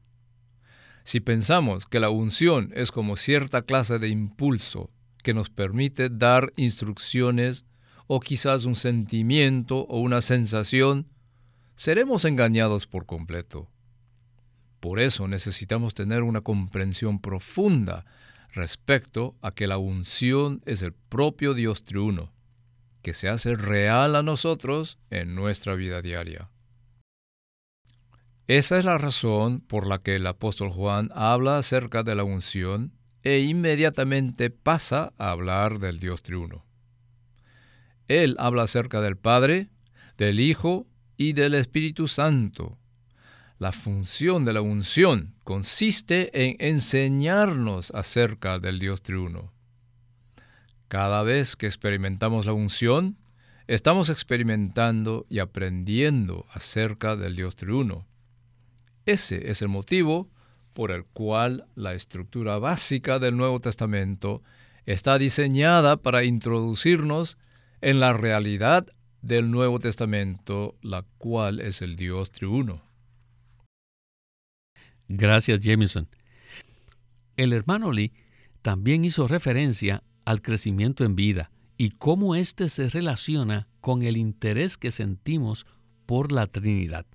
Si 1.05 1.21
pensamos 1.21 1.87
que 1.87 2.01
la 2.01 2.11
unción 2.11 2.71
es 2.75 2.93
como 2.93 3.17
cierta 3.17 3.63
clase 3.63 3.99
de 3.99 4.09
impulso 4.09 4.91
que 5.23 5.33
nos 5.33 5.49
permite 5.49 6.11
dar 6.11 6.53
instrucciones 6.57 7.65
o 8.07 8.21
quizás 8.21 8.67
un 8.67 8.77
sentimiento 8.77 9.87
o 9.87 10.01
una 10.01 10.21
sensación, 10.21 11.07
seremos 11.75 12.25
engañados 12.25 12.87
por 12.87 13.07
completo. 13.07 13.71
Por 14.81 15.01
eso 15.01 15.29
necesitamos 15.29 15.95
tener 15.95 16.23
una 16.23 16.43
comprensión 16.43 17.21
profunda 17.21 18.05
respecto 18.53 19.37
a 19.43 19.53
que 19.53 19.67
la 19.67 19.79
unción 19.79 20.63
es 20.67 20.83
el 20.83 20.93
propio 20.93 21.55
Dios 21.55 21.85
triuno, 21.85 22.33
que 23.03 23.15
se 23.15 23.29
hace 23.29 23.55
real 23.55 24.17
a 24.17 24.23
nosotros 24.23 24.99
en 25.11 25.35
nuestra 25.35 25.75
vida 25.75 26.03
diaria. 26.03 26.51
Esa 28.47 28.79
es 28.79 28.85
la 28.85 28.97
razón 28.97 29.61
por 29.61 29.87
la 29.87 29.99
que 29.99 30.17
el 30.17 30.27
apóstol 30.27 30.71
Juan 30.71 31.11
habla 31.15 31.59
acerca 31.59 32.03
de 32.03 32.15
la 32.15 32.25
unción 32.25 32.93
e 33.23 33.41
inmediatamente 33.41 34.49
pasa 34.49 35.13
a 35.19 35.31
hablar 35.31 35.81
del 35.81 35.99
Dios 35.99 36.23
triuno. 36.23 36.65
Él 38.07 38.37
habla 38.39 38.63
acerca 38.63 39.03
del 39.03 39.19
Padre, 39.19 39.69
del 40.17 40.41
Hijo 40.41 40.87
y 41.19 41.35
del 41.35 41.53
Espíritu 41.55 42.09
Santo. 42.09 42.79
La 43.59 43.73
función 43.73 44.45
de 44.45 44.53
la 44.53 44.61
unción 44.61 45.35
consiste 45.43 46.47
en 46.47 46.57
enseñarnos 46.61 47.91
acerca 47.91 48.61
del 48.61 48.79
Dios 48.79 49.03
triuno. 49.03 49.53
Cada 50.87 51.25
vez 51.25 51.57
que 51.57 51.67
experimentamos 51.67 52.47
la 52.47 52.53
unción, 52.53 53.17
estamos 53.67 54.11
experimentando 54.11 55.27
y 55.29 55.41
aprendiendo 55.41 56.47
acerca 56.53 57.17
del 57.17 57.35
Dios 57.35 57.57
triuno. 57.57 58.07
Ese 59.07 59.51
es 59.51 59.61
el 59.61 59.69
motivo 59.69 60.31
por 60.73 60.93
el 60.93 61.05
cual 61.05 61.67
la 61.75 61.95
estructura 61.95 62.59
básica 62.59 63.19
del 63.19 63.37
Nuevo 63.37 63.59
Testamento 63.59 64.41
está 64.87 65.19
diseñada 65.19 65.97
para 65.97 66.23
introducirnos 66.23 67.39
en 67.81 67.99
la 67.99 68.13
realidad 68.13 68.87
del 69.21 69.51
Nuevo 69.51 69.81
Testamento, 69.81 70.77
la 70.81 71.05
cual 71.19 71.59
es 71.59 71.83
el 71.83 71.97
Dios 71.97 72.31
triuno. 72.31 72.88
Gracias, 75.09 75.61
Jameson. 75.61 76.09
El 77.37 77.53
hermano 77.53 77.93
Lee 77.93 78.13
también 78.63 79.05
hizo 79.05 79.27
referencia 79.27 80.03
al 80.25 80.43
crecimiento 80.43 81.05
en 81.05 81.17
vida 81.17 81.51
y 81.79 81.91
cómo 81.91 82.35
éste 82.35 82.69
se 82.69 82.91
relaciona 82.91 83.69
con 83.81 84.03
el 84.03 84.17
interés 84.17 84.77
que 84.77 84.91
sentimos 84.91 85.67
por 86.05 86.33
la 86.33 86.47
Trinidad. 86.47 87.07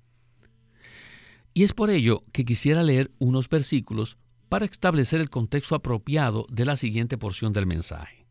Y 1.52 1.62
es 1.62 1.72
por 1.72 1.90
ello 1.90 2.24
que 2.32 2.44
quisiera 2.44 2.82
leer 2.82 3.12
unos 3.18 3.48
versículos 3.48 4.16
para 4.48 4.64
establecer 4.64 5.20
el 5.20 5.30
contexto 5.30 5.76
apropiado 5.76 6.46
de 6.50 6.64
la 6.64 6.76
siguiente 6.76 7.16
porción 7.16 7.52
del 7.52 7.66
mensaje. 7.66 8.26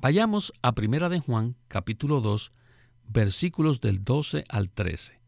Vayamos 0.00 0.52
a 0.62 0.74
Primera 0.74 1.10
de 1.10 1.20
Juan, 1.20 1.56
capítulo 1.68 2.22
2, 2.22 2.52
versículos 3.08 3.80
del 3.82 4.02
12 4.02 4.44
al 4.48 4.70
13. 4.70 5.20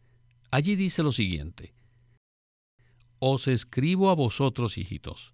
Allí 0.51 0.77
dice 0.77 1.03
lo 1.03 1.13
siguiente: 1.13 1.75
Os 3.25 3.47
escribo 3.47 4.11
a 4.11 4.17
vosotros, 4.17 4.77
hijitos, 4.77 5.33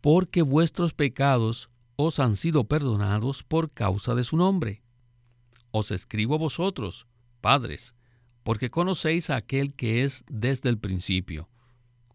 porque 0.00 0.42
vuestros 0.42 0.92
pecados 0.92 1.70
os 1.94 2.18
han 2.18 2.36
sido 2.36 2.64
perdonados 2.64 3.44
por 3.44 3.70
causa 3.70 4.16
de 4.16 4.24
su 4.24 4.36
nombre. 4.36 4.82
Os 5.70 5.92
escribo 5.92 6.34
a 6.34 6.38
vosotros, 6.38 7.06
padres, 7.40 7.94
porque 8.42 8.72
conocéis 8.72 9.30
a 9.30 9.36
aquel 9.36 9.72
que 9.74 10.02
es 10.02 10.24
desde 10.28 10.68
el 10.68 10.78
principio. 10.78 11.48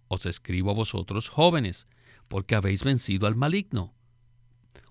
Os 0.09 0.25
escribo 0.25 0.71
a 0.71 0.73
vosotros 0.73 1.29
jóvenes, 1.29 1.87
porque 2.27 2.55
habéis 2.55 2.83
vencido 2.83 3.27
al 3.27 3.37
maligno. 3.37 3.93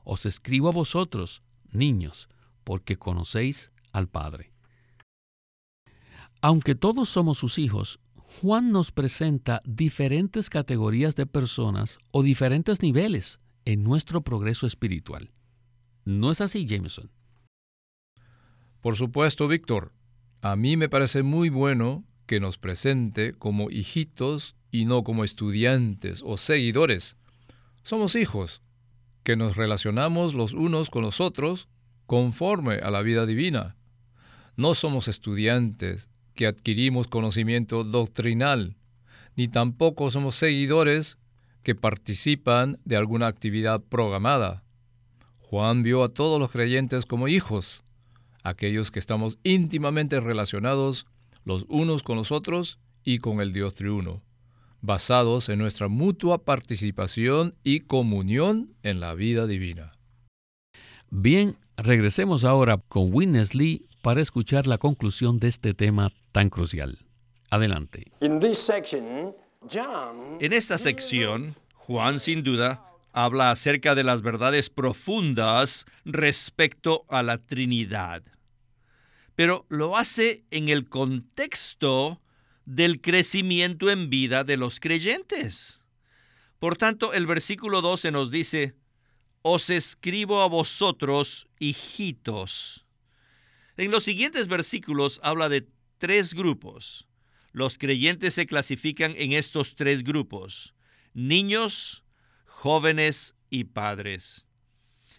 Os 0.03 0.25
escribo 0.25 0.71
a 0.71 0.73
vosotros, 0.73 1.43
niños, 1.73 2.31
porque 2.65 2.97
conocéis 2.97 3.71
al 3.93 4.09
Padre. 4.09 4.51
Aunque 6.41 6.75
todos 6.75 7.11
somos 7.11 7.37
sus 7.37 7.59
hijos, 7.59 8.01
Juan 8.27 8.71
nos 8.73 8.93
presenta 8.93 9.63
diferentes 9.65 10.51
categorías 10.51 11.17
de 11.17 11.27
personas 11.27 11.99
o 12.11 12.23
diferentes 12.23 12.83
niveles 12.83 13.41
en 13.65 13.83
nuestro 13.83 14.21
progreso 14.21 14.67
espiritual. 14.67 15.31
¿No 16.05 16.31
es 16.31 16.41
así, 16.41 16.67
Jameson? 16.67 17.11
Por 18.81 18.97
supuesto, 18.97 19.49
Víctor. 19.49 19.93
A 20.43 20.55
mí 20.55 20.77
me 20.77 20.89
parece 20.89 21.23
muy 21.23 21.49
bueno 21.49 22.05
que 22.27 22.41
nos 22.41 22.59
presente 22.59 23.33
como 23.33 23.71
hijitos 23.71 24.55
y 24.71 24.85
no 24.85 25.03
como 25.03 25.25
estudiantes 25.25 26.23
o 26.25 26.37
seguidores. 26.37 27.17
Somos 27.83 28.17
hijos, 28.17 28.63
que 29.23 29.37
nos 29.37 29.57
relacionamos 29.57 30.35
los 30.35 30.53
unos 30.53 30.91
con 30.91 31.03
los 31.03 31.21
otros 31.21 31.69
conforme 32.07 32.77
a 32.77 32.91
la 32.91 33.03
vida 33.03 33.27
divina. 33.27 33.77
No 34.57 34.75
somos 34.75 35.09
estudiantes 35.09 36.11
que 36.37 36.47
adquirimos 36.47 37.09
conocimiento 37.09 37.83
doctrinal, 37.83 38.77
ni 39.35 39.49
tampoco 39.49 40.11
somos 40.11 40.37
seguidores 40.37 41.19
que 41.65 41.75
participan 41.75 42.79
de 42.85 42.97
alguna 42.97 43.27
actividad 43.27 43.83
programada. 43.83 44.63
Juan 45.39 45.83
vio 45.83 46.05
a 46.05 46.09
todos 46.09 46.39
los 46.39 46.53
creyentes 46.53 47.07
como 47.07 47.27
hijos, 47.27 47.83
aquellos 48.45 48.93
que 48.93 49.01
estamos 49.01 49.39
íntimamente 49.43 50.21
relacionados 50.21 51.07
los 51.45 51.65
unos 51.69 52.03
con 52.03 52.17
los 52.17 52.31
otros 52.31 52.79
y 53.03 53.19
con 53.19 53.41
el 53.41 53.53
Dios 53.53 53.75
triuno, 53.75 54.23
basados 54.81 55.49
en 55.49 55.59
nuestra 55.59 55.89
mutua 55.89 56.45
participación 56.45 57.55
y 57.65 57.81
comunión 57.81 58.75
en 58.83 59.01
la 59.01 59.15
vida 59.15 59.47
divina. 59.47 59.93
Bien, 61.11 61.57
regresemos 61.77 62.45
ahora 62.45 62.79
con 62.89 63.15
Witness 63.15 63.55
Lee 63.55 63.87
para 64.07 64.21
escuchar 64.21 64.69
la 64.69 64.79
conclusión 64.79 65.41
de 65.41 65.49
este 65.49 65.75
tema 65.75 66.13
tan 66.31 66.49
crucial. 66.49 66.97
Adelante. 67.51 68.05
En 68.21 68.41
esta 70.53 70.79
sección, 70.79 71.57
Juan 71.75 72.21
sin 72.21 72.45
duda 72.45 72.85
habla 73.13 73.51
acerca 73.51 73.97
de 73.97 74.05
las 74.05 74.23
verdades 74.23 74.71
profundas 74.71 75.87
respecto 76.05 77.05
a 77.09 77.25
la 77.25 77.39
Trinidad 77.39 78.23
pero 79.35 79.67
lo 79.69 79.97
hace 79.97 80.45
en 80.53 80.69
el 80.69 80.89
contexto 80.89 82.23
del 82.65 83.01
crecimiento 83.01 83.91
en 83.91 84.09
vida 84.09 84.45
de 84.45 84.57
los 84.57 84.79
creyentes. 84.79 85.85
Por 86.61 86.77
tanto, 86.79 87.13
el 87.13 87.27
versículo 87.27 87.83
12 87.83 88.13
nos 88.13 88.31
dice, 88.31 88.77
os 89.43 89.69
escribo 89.69 90.43
a 90.43 90.49
vosotros, 90.49 91.49
hijitos. 91.59 92.86
En 93.77 93.91
los 93.91 94.05
siguientes 94.05 94.49
versículos 94.49 95.21
habla 95.23 95.49
de 95.49 95.69
tres 95.99 96.33
grupos. 96.33 97.07
Los 97.53 97.77
creyentes 97.77 98.35
se 98.35 98.47
clasifican 98.47 99.15
en 99.19 99.33
estos 99.33 99.75
tres 99.75 100.03
grupos, 100.03 100.75
niños, 101.13 102.05
jóvenes 102.45 103.35
y 103.51 103.65
padres. 103.65 104.47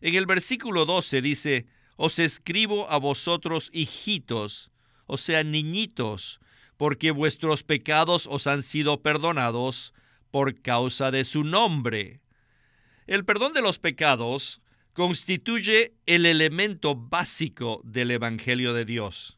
En 0.02 0.16
el 0.16 0.26
versículo 0.26 0.86
12 0.86 1.22
dice, 1.22 1.68
os 1.98 2.20
escribo 2.20 2.90
a 2.90 2.98
vosotros 2.98 3.70
hijitos, 3.74 4.72
o 5.06 5.18
sea, 5.18 5.44
niñitos, 5.44 6.40
porque 6.78 7.12
vuestros 7.12 7.64
pecados 7.64 8.28
os 8.28 8.48
han 8.48 8.64
sido 8.64 9.02
perdonados 9.02 9.94
por 10.32 10.62
causa 10.62 11.10
de 11.12 11.26
su 11.26 11.44
nombre. 11.44 12.22
El 13.08 13.24
perdón 13.24 13.54
de 13.54 13.62
los 13.62 13.80
pecados 13.80 14.62
constituye 14.98 15.94
el 16.08 16.26
elemento 16.26 16.96
básico 16.96 17.82
del 17.84 18.10
Evangelio 18.10 18.74
de 18.74 18.84
Dios. 18.84 19.38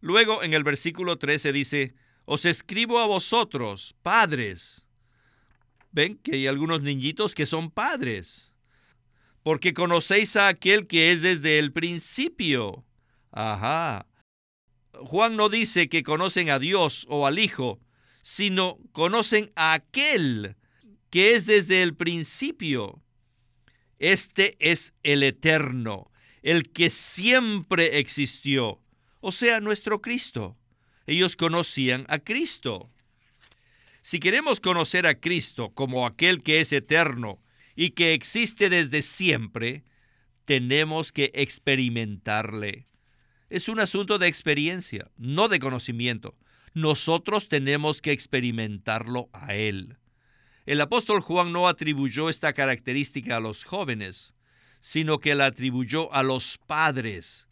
Luego 0.00 0.42
en 0.42 0.54
el 0.54 0.64
versículo 0.64 1.18
13 1.18 1.52
dice, 1.52 1.94
os 2.24 2.44
escribo 2.44 2.98
a 2.98 3.06
vosotros, 3.06 3.94
padres. 4.02 4.88
Ven 5.92 6.16
que 6.16 6.32
hay 6.32 6.48
algunos 6.48 6.82
niñitos 6.82 7.32
que 7.32 7.46
son 7.46 7.70
padres 7.70 8.56
porque 9.44 9.72
conocéis 9.72 10.34
a 10.34 10.48
aquel 10.48 10.88
que 10.88 11.12
es 11.12 11.22
desde 11.22 11.60
el 11.60 11.72
principio. 11.72 12.84
Ajá. 13.30 14.06
Juan 14.92 15.36
no 15.36 15.48
dice 15.48 15.88
que 15.88 16.02
conocen 16.02 16.50
a 16.50 16.58
Dios 16.58 17.06
o 17.08 17.24
al 17.24 17.38
Hijo, 17.38 17.78
sino 18.22 18.78
conocen 18.90 19.52
a 19.54 19.74
aquel 19.74 20.56
que 21.08 21.36
es 21.36 21.46
desde 21.46 21.84
el 21.84 21.94
principio. 21.94 23.00
Este 24.00 24.56
es 24.58 24.94
el 25.04 25.22
eterno, 25.22 26.10
el 26.42 26.70
que 26.70 26.90
siempre 26.90 27.98
existió, 28.00 28.80
o 29.20 29.30
sea, 29.30 29.60
nuestro 29.60 30.00
Cristo. 30.02 30.56
Ellos 31.06 31.36
conocían 31.36 32.06
a 32.08 32.18
Cristo. 32.18 32.90
Si 34.02 34.18
queremos 34.18 34.58
conocer 34.58 35.06
a 35.06 35.20
Cristo 35.20 35.70
como 35.74 36.06
aquel 36.06 36.42
que 36.42 36.60
es 36.60 36.72
eterno, 36.72 37.40
y 37.76 37.90
que 37.90 38.12
existe 38.12 38.68
desde 38.68 39.02
siempre, 39.02 39.84
tenemos 40.44 41.12
que 41.12 41.30
experimentarle. 41.34 42.86
es 43.48 43.68
un 43.68 43.80
asunto 43.80 44.18
de 44.18 44.28
experiencia, 44.28 45.10
no 45.16 45.48
de 45.48 45.58
conocimiento. 45.58 46.36
Nosotros 46.74 47.48
tenemos 47.48 48.02
que 48.02 48.12
experimentarlo 48.12 49.28
a 49.32 49.54
Él. 49.54 49.96
El 50.66 50.80
apóstol 50.80 51.20
Juan 51.20 51.52
no 51.52 51.68
atribuyó 51.68 52.28
esta 52.28 52.52
característica 52.52 53.36
a 53.36 53.40
los 53.40 53.64
jóvenes, 53.64 54.34
sino 54.80 55.18
que 55.18 55.34
la 55.34 55.46
atribuyó 55.46 56.12
a 56.12 56.22
los 56.22 56.58
padres. 56.58 57.48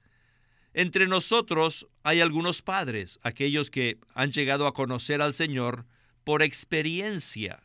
Entre 0.74 1.06
nosotros 1.06 1.86
hay 2.02 2.20
algunos 2.20 2.62
padres, 2.62 3.18
aquellos 3.22 3.70
que 3.70 3.98
han 4.14 4.30
llegado 4.30 4.66
a 4.66 4.74
conocer 4.74 5.22
al 5.22 5.34
Señor 5.34 5.86
por 6.24 6.42
experiencia. 6.42 7.62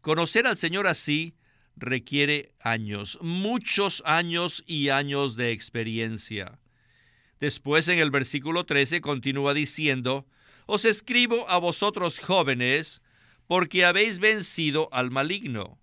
Conocer 0.00 0.46
al 0.46 0.56
Señor 0.56 0.86
así 0.86 1.34
requiere 1.76 2.52
años, 2.60 3.18
muchos 3.20 4.02
años 4.06 4.64
y 4.66 4.88
años 4.88 5.36
de 5.36 5.52
experiencia. 5.52 6.58
Después 7.38 7.88
en 7.88 7.98
el 7.98 8.10
versículo 8.10 8.64
13 8.64 9.02
continúa 9.02 9.52
diciendo, 9.52 10.26
Os 10.64 10.86
escribo 10.86 11.48
a 11.50 11.58
vosotros 11.58 12.18
jóvenes, 12.18 13.02
porque 13.46 13.84
habéis 13.84 14.18
vencido 14.18 14.88
al 14.92 15.10
maligno. 15.10 15.78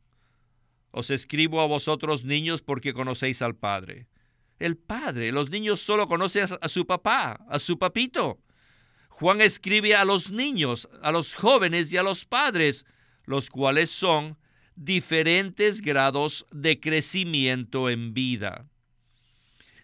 Os 0.92 1.10
escribo 1.10 1.62
a 1.62 1.68
vosotros 1.68 2.24
niños 2.24 2.62
porque 2.62 2.94
conocéis 2.94 3.42
al 3.42 3.56
Padre. 3.56 4.08
El 4.60 4.78
Padre, 4.78 5.32
los 5.32 5.50
niños 5.50 5.80
solo 5.80 6.08
conocen 6.08 6.48
a 6.62 6.70
su 6.70 6.86
papá, 6.86 7.46
a 7.50 7.60
su 7.60 7.78
papito. 7.80 8.40
Juan 9.10 9.42
escribe 9.42 9.96
a 9.96 10.06
los 10.06 10.32
niños, 10.32 10.90
a 11.02 11.12
los 11.12 11.36
jóvenes 11.36 11.92
y 11.92 11.98
a 11.98 12.04
los 12.04 12.26
padres, 12.26 12.86
los 13.26 13.50
cuales 13.50 13.90
son 13.90 14.38
diferentes 14.76 15.82
grados 15.82 16.46
de 16.52 16.80
crecimiento 16.80 17.90
en 17.90 18.14
vida. 18.14 18.68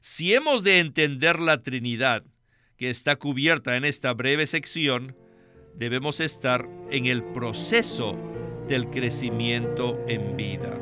Si 0.02 0.34
hemos 0.34 0.64
de 0.64 0.80
entender 0.80 1.40
la 1.40 1.62
Trinidad, 1.62 2.24
que 2.78 2.90
está 2.90 3.18
cubierta 3.18 3.76
en 3.76 3.86
esta 3.86 4.14
breve 4.14 4.48
sección, 4.48 5.16
debemos 5.76 6.20
estar 6.20 6.70
en 6.92 7.06
el 7.06 7.24
proceso 7.24 8.16
del 8.68 8.90
crecimiento 8.90 10.00
en 10.08 10.38
vida. 10.38 10.78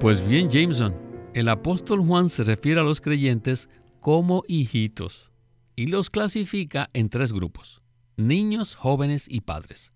Pues 0.00 0.26
bien, 0.26 0.50
Jameson, 0.50 0.94
el 1.34 1.48
apóstol 1.48 2.00
Juan 2.00 2.28
se 2.28 2.44
refiere 2.44 2.80
a 2.80 2.84
los 2.84 3.00
creyentes 3.00 3.68
como 4.00 4.42
hijitos 4.46 5.30
y 5.76 5.86
los 5.86 6.10
clasifica 6.10 6.90
en 6.92 7.08
tres 7.08 7.32
grupos, 7.32 7.82
niños, 8.16 8.74
jóvenes 8.74 9.26
y 9.28 9.40
padres. 9.40 9.92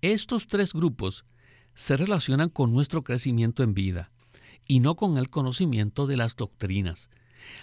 Estos 0.00 0.46
tres 0.46 0.72
grupos 0.72 1.24
se 1.74 1.96
relacionan 1.96 2.48
con 2.48 2.72
nuestro 2.72 3.02
crecimiento 3.02 3.62
en 3.62 3.74
vida 3.74 4.12
y 4.66 4.80
no 4.80 4.96
con 4.96 5.18
el 5.18 5.30
conocimiento 5.30 6.06
de 6.06 6.16
las 6.16 6.36
doctrinas. 6.36 7.10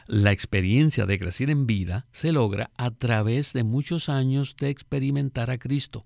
La 0.07 0.31
experiencia 0.31 1.05
de 1.05 1.19
crecer 1.19 1.49
en 1.49 1.67
vida 1.67 2.07
se 2.11 2.31
logra 2.31 2.71
a 2.77 2.91
través 2.91 3.53
de 3.53 3.63
muchos 3.63 4.09
años 4.09 4.55
de 4.57 4.69
experimentar 4.69 5.49
a 5.49 5.57
Cristo. 5.57 6.05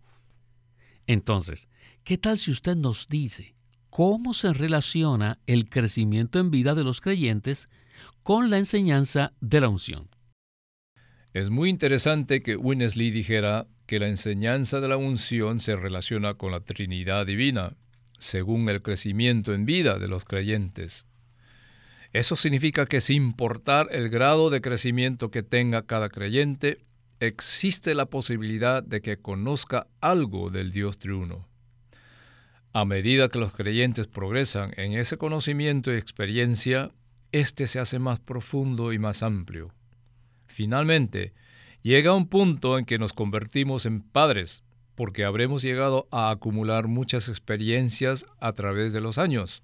Entonces, 1.07 1.69
¿qué 2.03 2.17
tal 2.17 2.37
si 2.37 2.51
usted 2.51 2.75
nos 2.75 3.07
dice 3.07 3.55
cómo 3.89 4.33
se 4.33 4.53
relaciona 4.53 5.39
el 5.45 5.69
crecimiento 5.69 6.39
en 6.39 6.51
vida 6.51 6.75
de 6.75 6.83
los 6.83 7.01
creyentes 7.01 7.67
con 8.23 8.49
la 8.49 8.57
enseñanza 8.57 9.33
de 9.39 9.61
la 9.61 9.69
unción? 9.69 10.09
Es 11.33 11.49
muy 11.49 11.69
interesante 11.69 12.41
que 12.41 12.55
Winnesley 12.55 13.11
dijera 13.11 13.67
que 13.85 13.99
la 13.99 14.07
enseñanza 14.07 14.79
de 14.79 14.87
la 14.87 14.97
unción 14.97 15.59
se 15.59 15.75
relaciona 15.75 16.35
con 16.35 16.51
la 16.51 16.61
Trinidad 16.61 17.25
Divina 17.25 17.75
según 18.17 18.69
el 18.69 18.81
crecimiento 18.81 19.53
en 19.53 19.65
vida 19.65 19.99
de 19.99 20.07
los 20.07 20.25
creyentes. 20.25 21.05
Eso 22.15 22.37
significa 22.37 22.85
que 22.85 23.01
sin 23.01 23.23
importar 23.23 23.89
el 23.91 24.07
grado 24.07 24.49
de 24.49 24.61
crecimiento 24.61 25.31
que 25.31 25.43
tenga 25.43 25.85
cada 25.85 26.07
creyente, 26.07 26.77
existe 27.19 27.93
la 27.93 28.05
posibilidad 28.05 28.81
de 28.81 29.01
que 29.01 29.17
conozca 29.17 29.87
algo 29.99 30.49
del 30.49 30.71
Dios 30.71 30.97
triuno. 30.97 31.45
A 32.71 32.85
medida 32.85 33.27
que 33.27 33.39
los 33.39 33.53
creyentes 33.53 34.07
progresan 34.07 34.71
en 34.77 34.93
ese 34.93 35.17
conocimiento 35.17 35.93
y 35.93 35.97
experiencia, 35.97 36.93
éste 37.33 37.67
se 37.67 37.79
hace 37.79 37.99
más 37.99 38.21
profundo 38.21 38.93
y 38.93 38.97
más 38.97 39.21
amplio. 39.21 39.73
Finalmente, 40.47 41.33
llega 41.81 42.13
un 42.13 42.29
punto 42.29 42.79
en 42.79 42.85
que 42.85 42.97
nos 42.97 43.11
convertimos 43.11 43.85
en 43.85 43.99
padres, 43.99 44.63
porque 44.95 45.25
habremos 45.25 45.63
llegado 45.63 46.07
a 46.11 46.29
acumular 46.29 46.87
muchas 46.87 47.27
experiencias 47.27 48.25
a 48.39 48.53
través 48.53 48.93
de 48.93 49.01
los 49.01 49.17
años. 49.17 49.63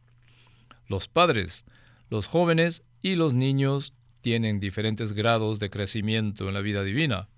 Los 0.90 1.08
padres, 1.08 1.64
los 2.12 2.28
jóvenes 2.28 2.84
y 3.02 3.16
los 3.16 3.34
niños 3.34 3.94
tienen 4.20 4.60
diferentes 4.60 5.14
grados 5.14 5.60
de 5.60 5.70
crecimiento 5.70 6.50
en 6.50 6.54
la 6.54 6.60
vida 6.60 6.84
divina. 6.84 7.30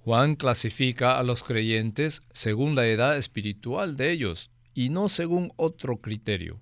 Juan 0.00 0.36
clasifica 0.36 1.18
a 1.18 1.22
los 1.22 1.42
creyentes 1.42 2.20
según 2.30 2.74
la 2.74 2.86
edad 2.86 3.16
espiritual 3.16 3.96
de 3.96 4.12
ellos 4.12 4.50
y 4.74 4.90
no 4.90 5.08
según 5.08 5.50
otro 5.56 5.96
criterio. 5.96 6.60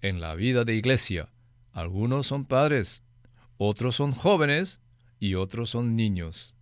En 0.00 0.22
la 0.22 0.34
vida 0.34 0.64
de 0.64 0.74
iglesia, 0.74 1.28
algunos 1.70 2.28
son 2.28 2.46
padres, 2.46 3.04
otros 3.58 3.96
son 3.96 4.12
jóvenes 4.12 4.80
y 5.20 5.34
otros 5.34 5.68
son 5.68 5.96
niños. 5.96 6.54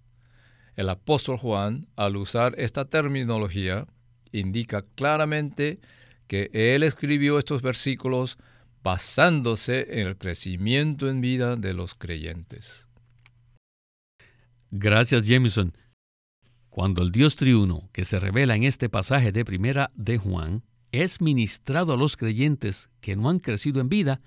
El 0.75 0.89
apóstol 0.89 1.39
Juan, 1.39 1.87
al 1.95 2.17
usar 2.17 2.55
esta 2.59 2.87
terminología, 2.87 3.87
indica 4.33 4.83
claramente 4.97 5.79
que 6.27 6.51
él 6.53 6.83
escribió 6.83 7.39
estos 7.39 7.63
versículos 7.63 8.37
basándose 8.83 10.01
en 10.01 10.09
el 10.09 10.17
crecimiento 10.17 11.09
en 11.09 11.21
vida 11.21 11.57
de 11.57 11.75
los 11.75 11.95
creyentes. 11.95 12.87
Gracias, 14.71 15.27
Jameson. 15.27 15.75
Cuando 16.69 17.03
el 17.03 17.11
Dios 17.11 17.37
triuno, 17.37 17.89
que 17.93 18.05
se 18.05 18.21
revela 18.21 18.55
en 18.55 18.63
este 18.63 18.89
pasaje 18.89 19.33
de 19.33 19.45
primera 19.45 19.91
de 19.97 20.19
Juan, 20.19 20.63
es 20.93 21.21
ministrado 21.21 21.93
a 21.93 21.97
los 21.97 22.17
creyentes 22.17 22.91
que 23.01 23.17
no 23.17 23.29
han 23.29 23.41
crecido 23.41 23.81
en 23.81 23.89
vida, 23.89 24.21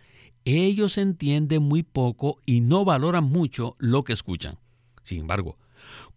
ellos 0.45 0.97
entienden 0.97 1.63
muy 1.63 1.83
poco 1.83 2.41
y 2.45 2.59
no 2.59 2.83
valoran 2.83 3.23
mucho 3.23 3.75
lo 3.79 4.03
que 4.03 4.13
escuchan. 4.13 4.59
Sin 5.03 5.21
embargo, 5.21 5.57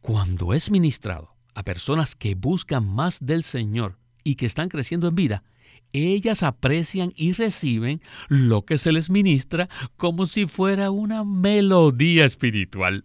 cuando 0.01 0.53
es 0.53 0.71
ministrado 0.71 1.35
a 1.55 1.63
personas 1.63 2.15
que 2.17 2.35
buscan 2.35 2.87
más 2.87 3.25
del 3.25 3.45
Señor 3.45 3.99
y 4.25 4.35
que 4.35 4.47
están 4.47 4.69
creciendo 4.69 5.09
en 5.09 5.15
vida, 5.15 5.45
ellas 5.93 6.43
aprecian 6.43 7.13
y 7.17 7.33
reciben 7.33 8.01
lo 8.29 8.65
que 8.65 8.79
se 8.79 8.93
les 8.93 9.11
ministra 9.11 9.69
como 9.97 10.27
si 10.27 10.47
fuera 10.47 10.91
una 10.91 11.25
melodía 11.25 12.25
espiritual. 12.25 13.05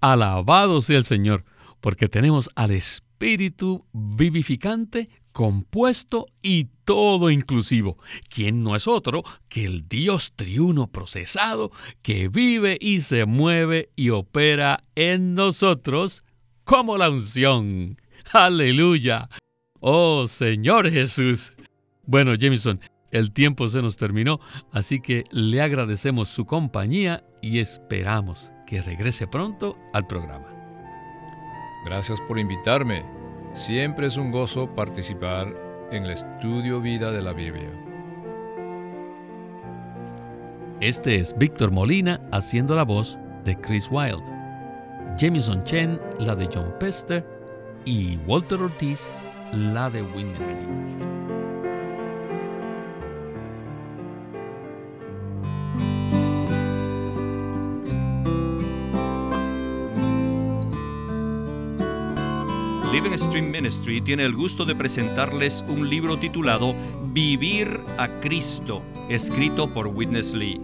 Alabado 0.00 0.80
sea 0.80 0.98
el 0.98 1.04
Señor, 1.04 1.44
porque 1.80 2.08
tenemos 2.08 2.50
al 2.54 2.70
Espíritu 2.70 3.84
vivificante, 3.92 5.08
compuesto 5.32 6.26
y 6.42 6.68
todo 6.84 7.30
inclusivo, 7.30 7.98
quien 8.28 8.62
no 8.62 8.74
es 8.76 8.86
otro 8.88 9.22
que 9.48 9.64
el 9.64 9.88
Dios 9.88 10.32
triuno 10.34 10.88
procesado 10.88 11.70
que 12.02 12.28
vive 12.28 12.78
y 12.80 13.00
se 13.00 13.26
mueve 13.26 13.90
y 13.96 14.10
opera 14.10 14.84
en 14.94 15.34
nosotros 15.34 16.24
como 16.64 16.98
la 16.98 17.10
unción. 17.10 17.96
Aleluya. 18.32 19.28
Oh 19.80 20.26
Señor 20.28 20.90
Jesús. 20.90 21.52
Bueno, 22.04 22.34
Jameson, 22.34 22.80
el 23.12 23.32
tiempo 23.32 23.68
se 23.68 23.80
nos 23.80 23.96
terminó, 23.96 24.40
así 24.72 25.00
que 25.00 25.24
le 25.30 25.62
agradecemos 25.62 26.28
su 26.28 26.46
compañía 26.46 27.22
y 27.40 27.60
esperamos 27.60 28.50
que 28.66 28.82
regrese 28.82 29.26
pronto 29.26 29.78
al 29.92 30.06
programa. 30.06 30.46
Gracias 31.84 32.20
por 32.22 32.38
invitarme. 32.38 33.04
Siempre 33.52 34.06
es 34.06 34.16
un 34.16 34.32
gozo 34.32 34.74
participar 34.74 35.54
en 35.92 36.04
el 36.04 36.10
estudio 36.10 36.80
vida 36.80 37.12
de 37.12 37.22
la 37.22 37.32
Biblia. 37.32 37.70
Este 40.80 41.16
es 41.16 41.36
Víctor 41.38 41.70
Molina 41.70 42.20
haciendo 42.32 42.74
la 42.74 42.84
voz 42.84 43.16
de 43.44 43.56
Chris 43.60 43.88
Wilde. 43.90 44.24
Jameson 45.16 45.62
Chen, 45.64 46.00
la 46.18 46.34
de 46.34 46.48
John 46.52 46.74
Pester, 46.80 47.24
y 47.84 48.16
Walter 48.26 48.60
Ortiz, 48.60 49.10
la 49.52 49.90
de 49.90 50.02
Winnesley. 50.02 51.21
Living 62.92 63.16
Stream 63.16 63.50
Ministry 63.50 64.02
tiene 64.02 64.22
el 64.22 64.34
gusto 64.34 64.66
de 64.66 64.74
presentarles 64.74 65.64
un 65.66 65.88
libro 65.88 66.18
titulado 66.18 66.74
Vivir 67.06 67.80
a 67.96 68.06
Cristo, 68.20 68.82
escrito 69.08 69.66
por 69.72 69.86
Witness 69.86 70.34
Lee. 70.34 70.60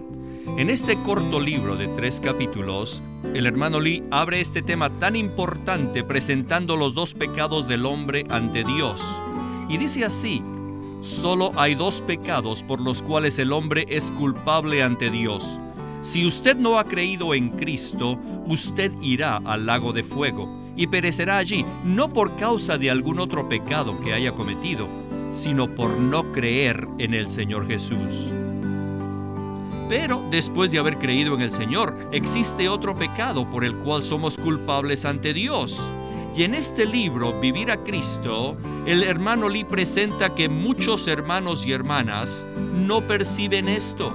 En 0.59 0.69
este 0.69 1.01
corto 1.01 1.41
libro 1.41 1.75
de 1.75 1.89
tres 1.97 2.21
capítulos, 2.21 3.03
el 3.33 3.47
hermano 3.47 3.81
Lee 3.81 4.05
abre 4.11 4.43
este 4.43 4.61
tema 4.61 4.91
tan 4.99 5.17
importante 5.17 6.05
presentando 6.05 6.77
los 6.77 6.93
dos 6.93 7.15
pecados 7.15 7.67
del 7.67 7.87
hombre 7.87 8.27
ante 8.29 8.63
Dios. 8.63 9.03
Y 9.71 9.79
dice 9.79 10.05
así, 10.05 10.43
solo 11.01 11.53
hay 11.57 11.77
dos 11.77 12.03
pecados 12.03 12.63
por 12.63 12.83
los 12.83 13.01
cuales 13.01 13.39
el 13.39 13.53
hombre 13.53 13.87
es 13.89 14.11
culpable 14.11 14.83
ante 14.83 15.09
Dios. 15.09 15.59
Si 16.03 16.27
usted 16.27 16.57
no 16.57 16.79
ha 16.79 16.85
creído 16.85 17.33
en 17.33 17.49
Cristo, 17.57 18.19
usted 18.47 18.93
irá 19.01 19.39
al 19.39 19.65
lago 19.65 19.95
de 19.95 20.03
fuego 20.03 20.68
y 20.79 20.87
perecerá 20.87 21.39
allí, 21.39 21.67
no 21.85 22.13
por 22.13 22.37
causa 22.37 22.79
de 22.79 22.89
algún 22.89 23.19
otro 23.19 23.49
pecado 23.49 23.99
que 24.01 24.15
haya 24.15 24.33
cometido, 24.33 24.87
sino 25.29 25.67
por 25.67 25.91
no 25.99 26.31
creer 26.31 26.87
en 26.99 27.15
el 27.15 27.29
Señor 27.29 27.67
Jesús. 27.67 28.31
Pero 29.89 30.23
después 30.31 30.71
de 30.71 30.79
haber 30.79 30.99
creído 30.99 31.35
en 31.35 31.43
el 31.43 31.51
Señor, 31.51 32.09
existe 32.13 32.69
otro 32.69 32.95
pecado 32.97 33.51
por 33.51 33.65
el 33.65 33.75
cual 33.79 34.05
somos 34.05 34.37
culpables 34.39 35.05
ante 35.05 35.35
Dios. 35.35 35.81
Y 36.37 36.45
en 36.45 36.55
este 36.55 36.87
libro, 36.87 37.39
Vivir 37.41 37.73
a 37.73 37.83
Cristo, 37.83 38.57
el 38.87 39.03
hermano 39.03 39.49
Lee 39.49 39.65
presenta 39.65 40.33
que 40.33 40.49
muchos 40.49 41.09
hermanos 41.09 41.67
y 41.67 41.73
hermanas 41.73 42.47
no 42.73 43.01
perciben 43.01 43.67
esto. 43.67 44.13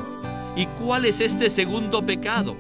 ¿Y 0.56 0.68
cuál 0.68 1.04
es 1.04 1.20
este 1.20 1.50
segundo 1.50 2.02
pecado? 2.02 2.56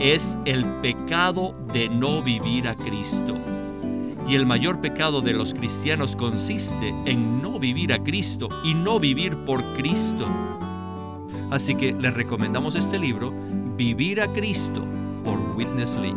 Es 0.00 0.36
el 0.44 0.64
pecado 0.82 1.54
de 1.72 1.88
no 1.88 2.22
vivir 2.22 2.68
a 2.68 2.74
Cristo. 2.74 3.34
Y 4.28 4.34
el 4.34 4.46
mayor 4.46 4.80
pecado 4.80 5.20
de 5.20 5.32
los 5.32 5.54
cristianos 5.54 6.16
consiste 6.16 6.88
en 7.04 7.42
no 7.42 7.58
vivir 7.58 7.92
a 7.92 8.02
Cristo 8.02 8.48
y 8.64 8.74
no 8.74 8.98
vivir 8.98 9.36
por 9.44 9.62
Cristo. 9.76 10.26
Así 11.50 11.74
que 11.74 11.92
les 11.92 12.14
recomendamos 12.14 12.74
este 12.74 12.98
libro, 12.98 13.32
Vivir 13.76 14.20
a 14.20 14.32
Cristo, 14.32 14.84
por 15.24 15.38
Witness 15.56 15.96
Lee. 15.96 16.14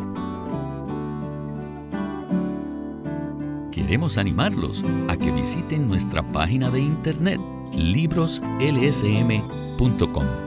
Queremos 3.71 4.17
animarlos 4.17 4.83
a 5.07 5.17
que 5.17 5.31
visiten 5.31 5.87
nuestra 5.87 6.25
página 6.27 6.69
de 6.69 6.81
internet 6.81 7.39
libroslsm.com. 7.73 10.46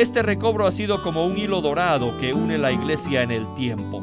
este 0.00 0.22
recobro 0.22 0.66
ha 0.66 0.72
sido 0.72 1.02
como 1.02 1.26
un 1.26 1.36
hilo 1.36 1.60
dorado 1.60 2.18
que 2.18 2.32
une 2.32 2.56
la 2.56 2.72
iglesia 2.72 3.22
en 3.22 3.30
el 3.30 3.52
tiempo. 3.54 4.02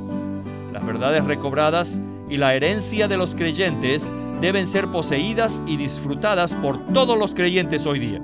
Las 0.72 0.86
verdades 0.86 1.26
recobradas 1.26 2.00
y 2.30 2.38
la 2.38 2.54
herencia 2.54 3.08
de 3.08 3.18
los 3.18 3.34
creyentes 3.34 4.08
deben 4.40 4.68
ser 4.68 4.88
poseídas 4.90 5.60
y 5.66 5.76
disfrutadas 5.78 6.54
por 6.54 6.86
todos 6.94 7.18
los 7.18 7.34
creyentes 7.34 7.88
hoy 7.88 7.98
día. 7.98 8.22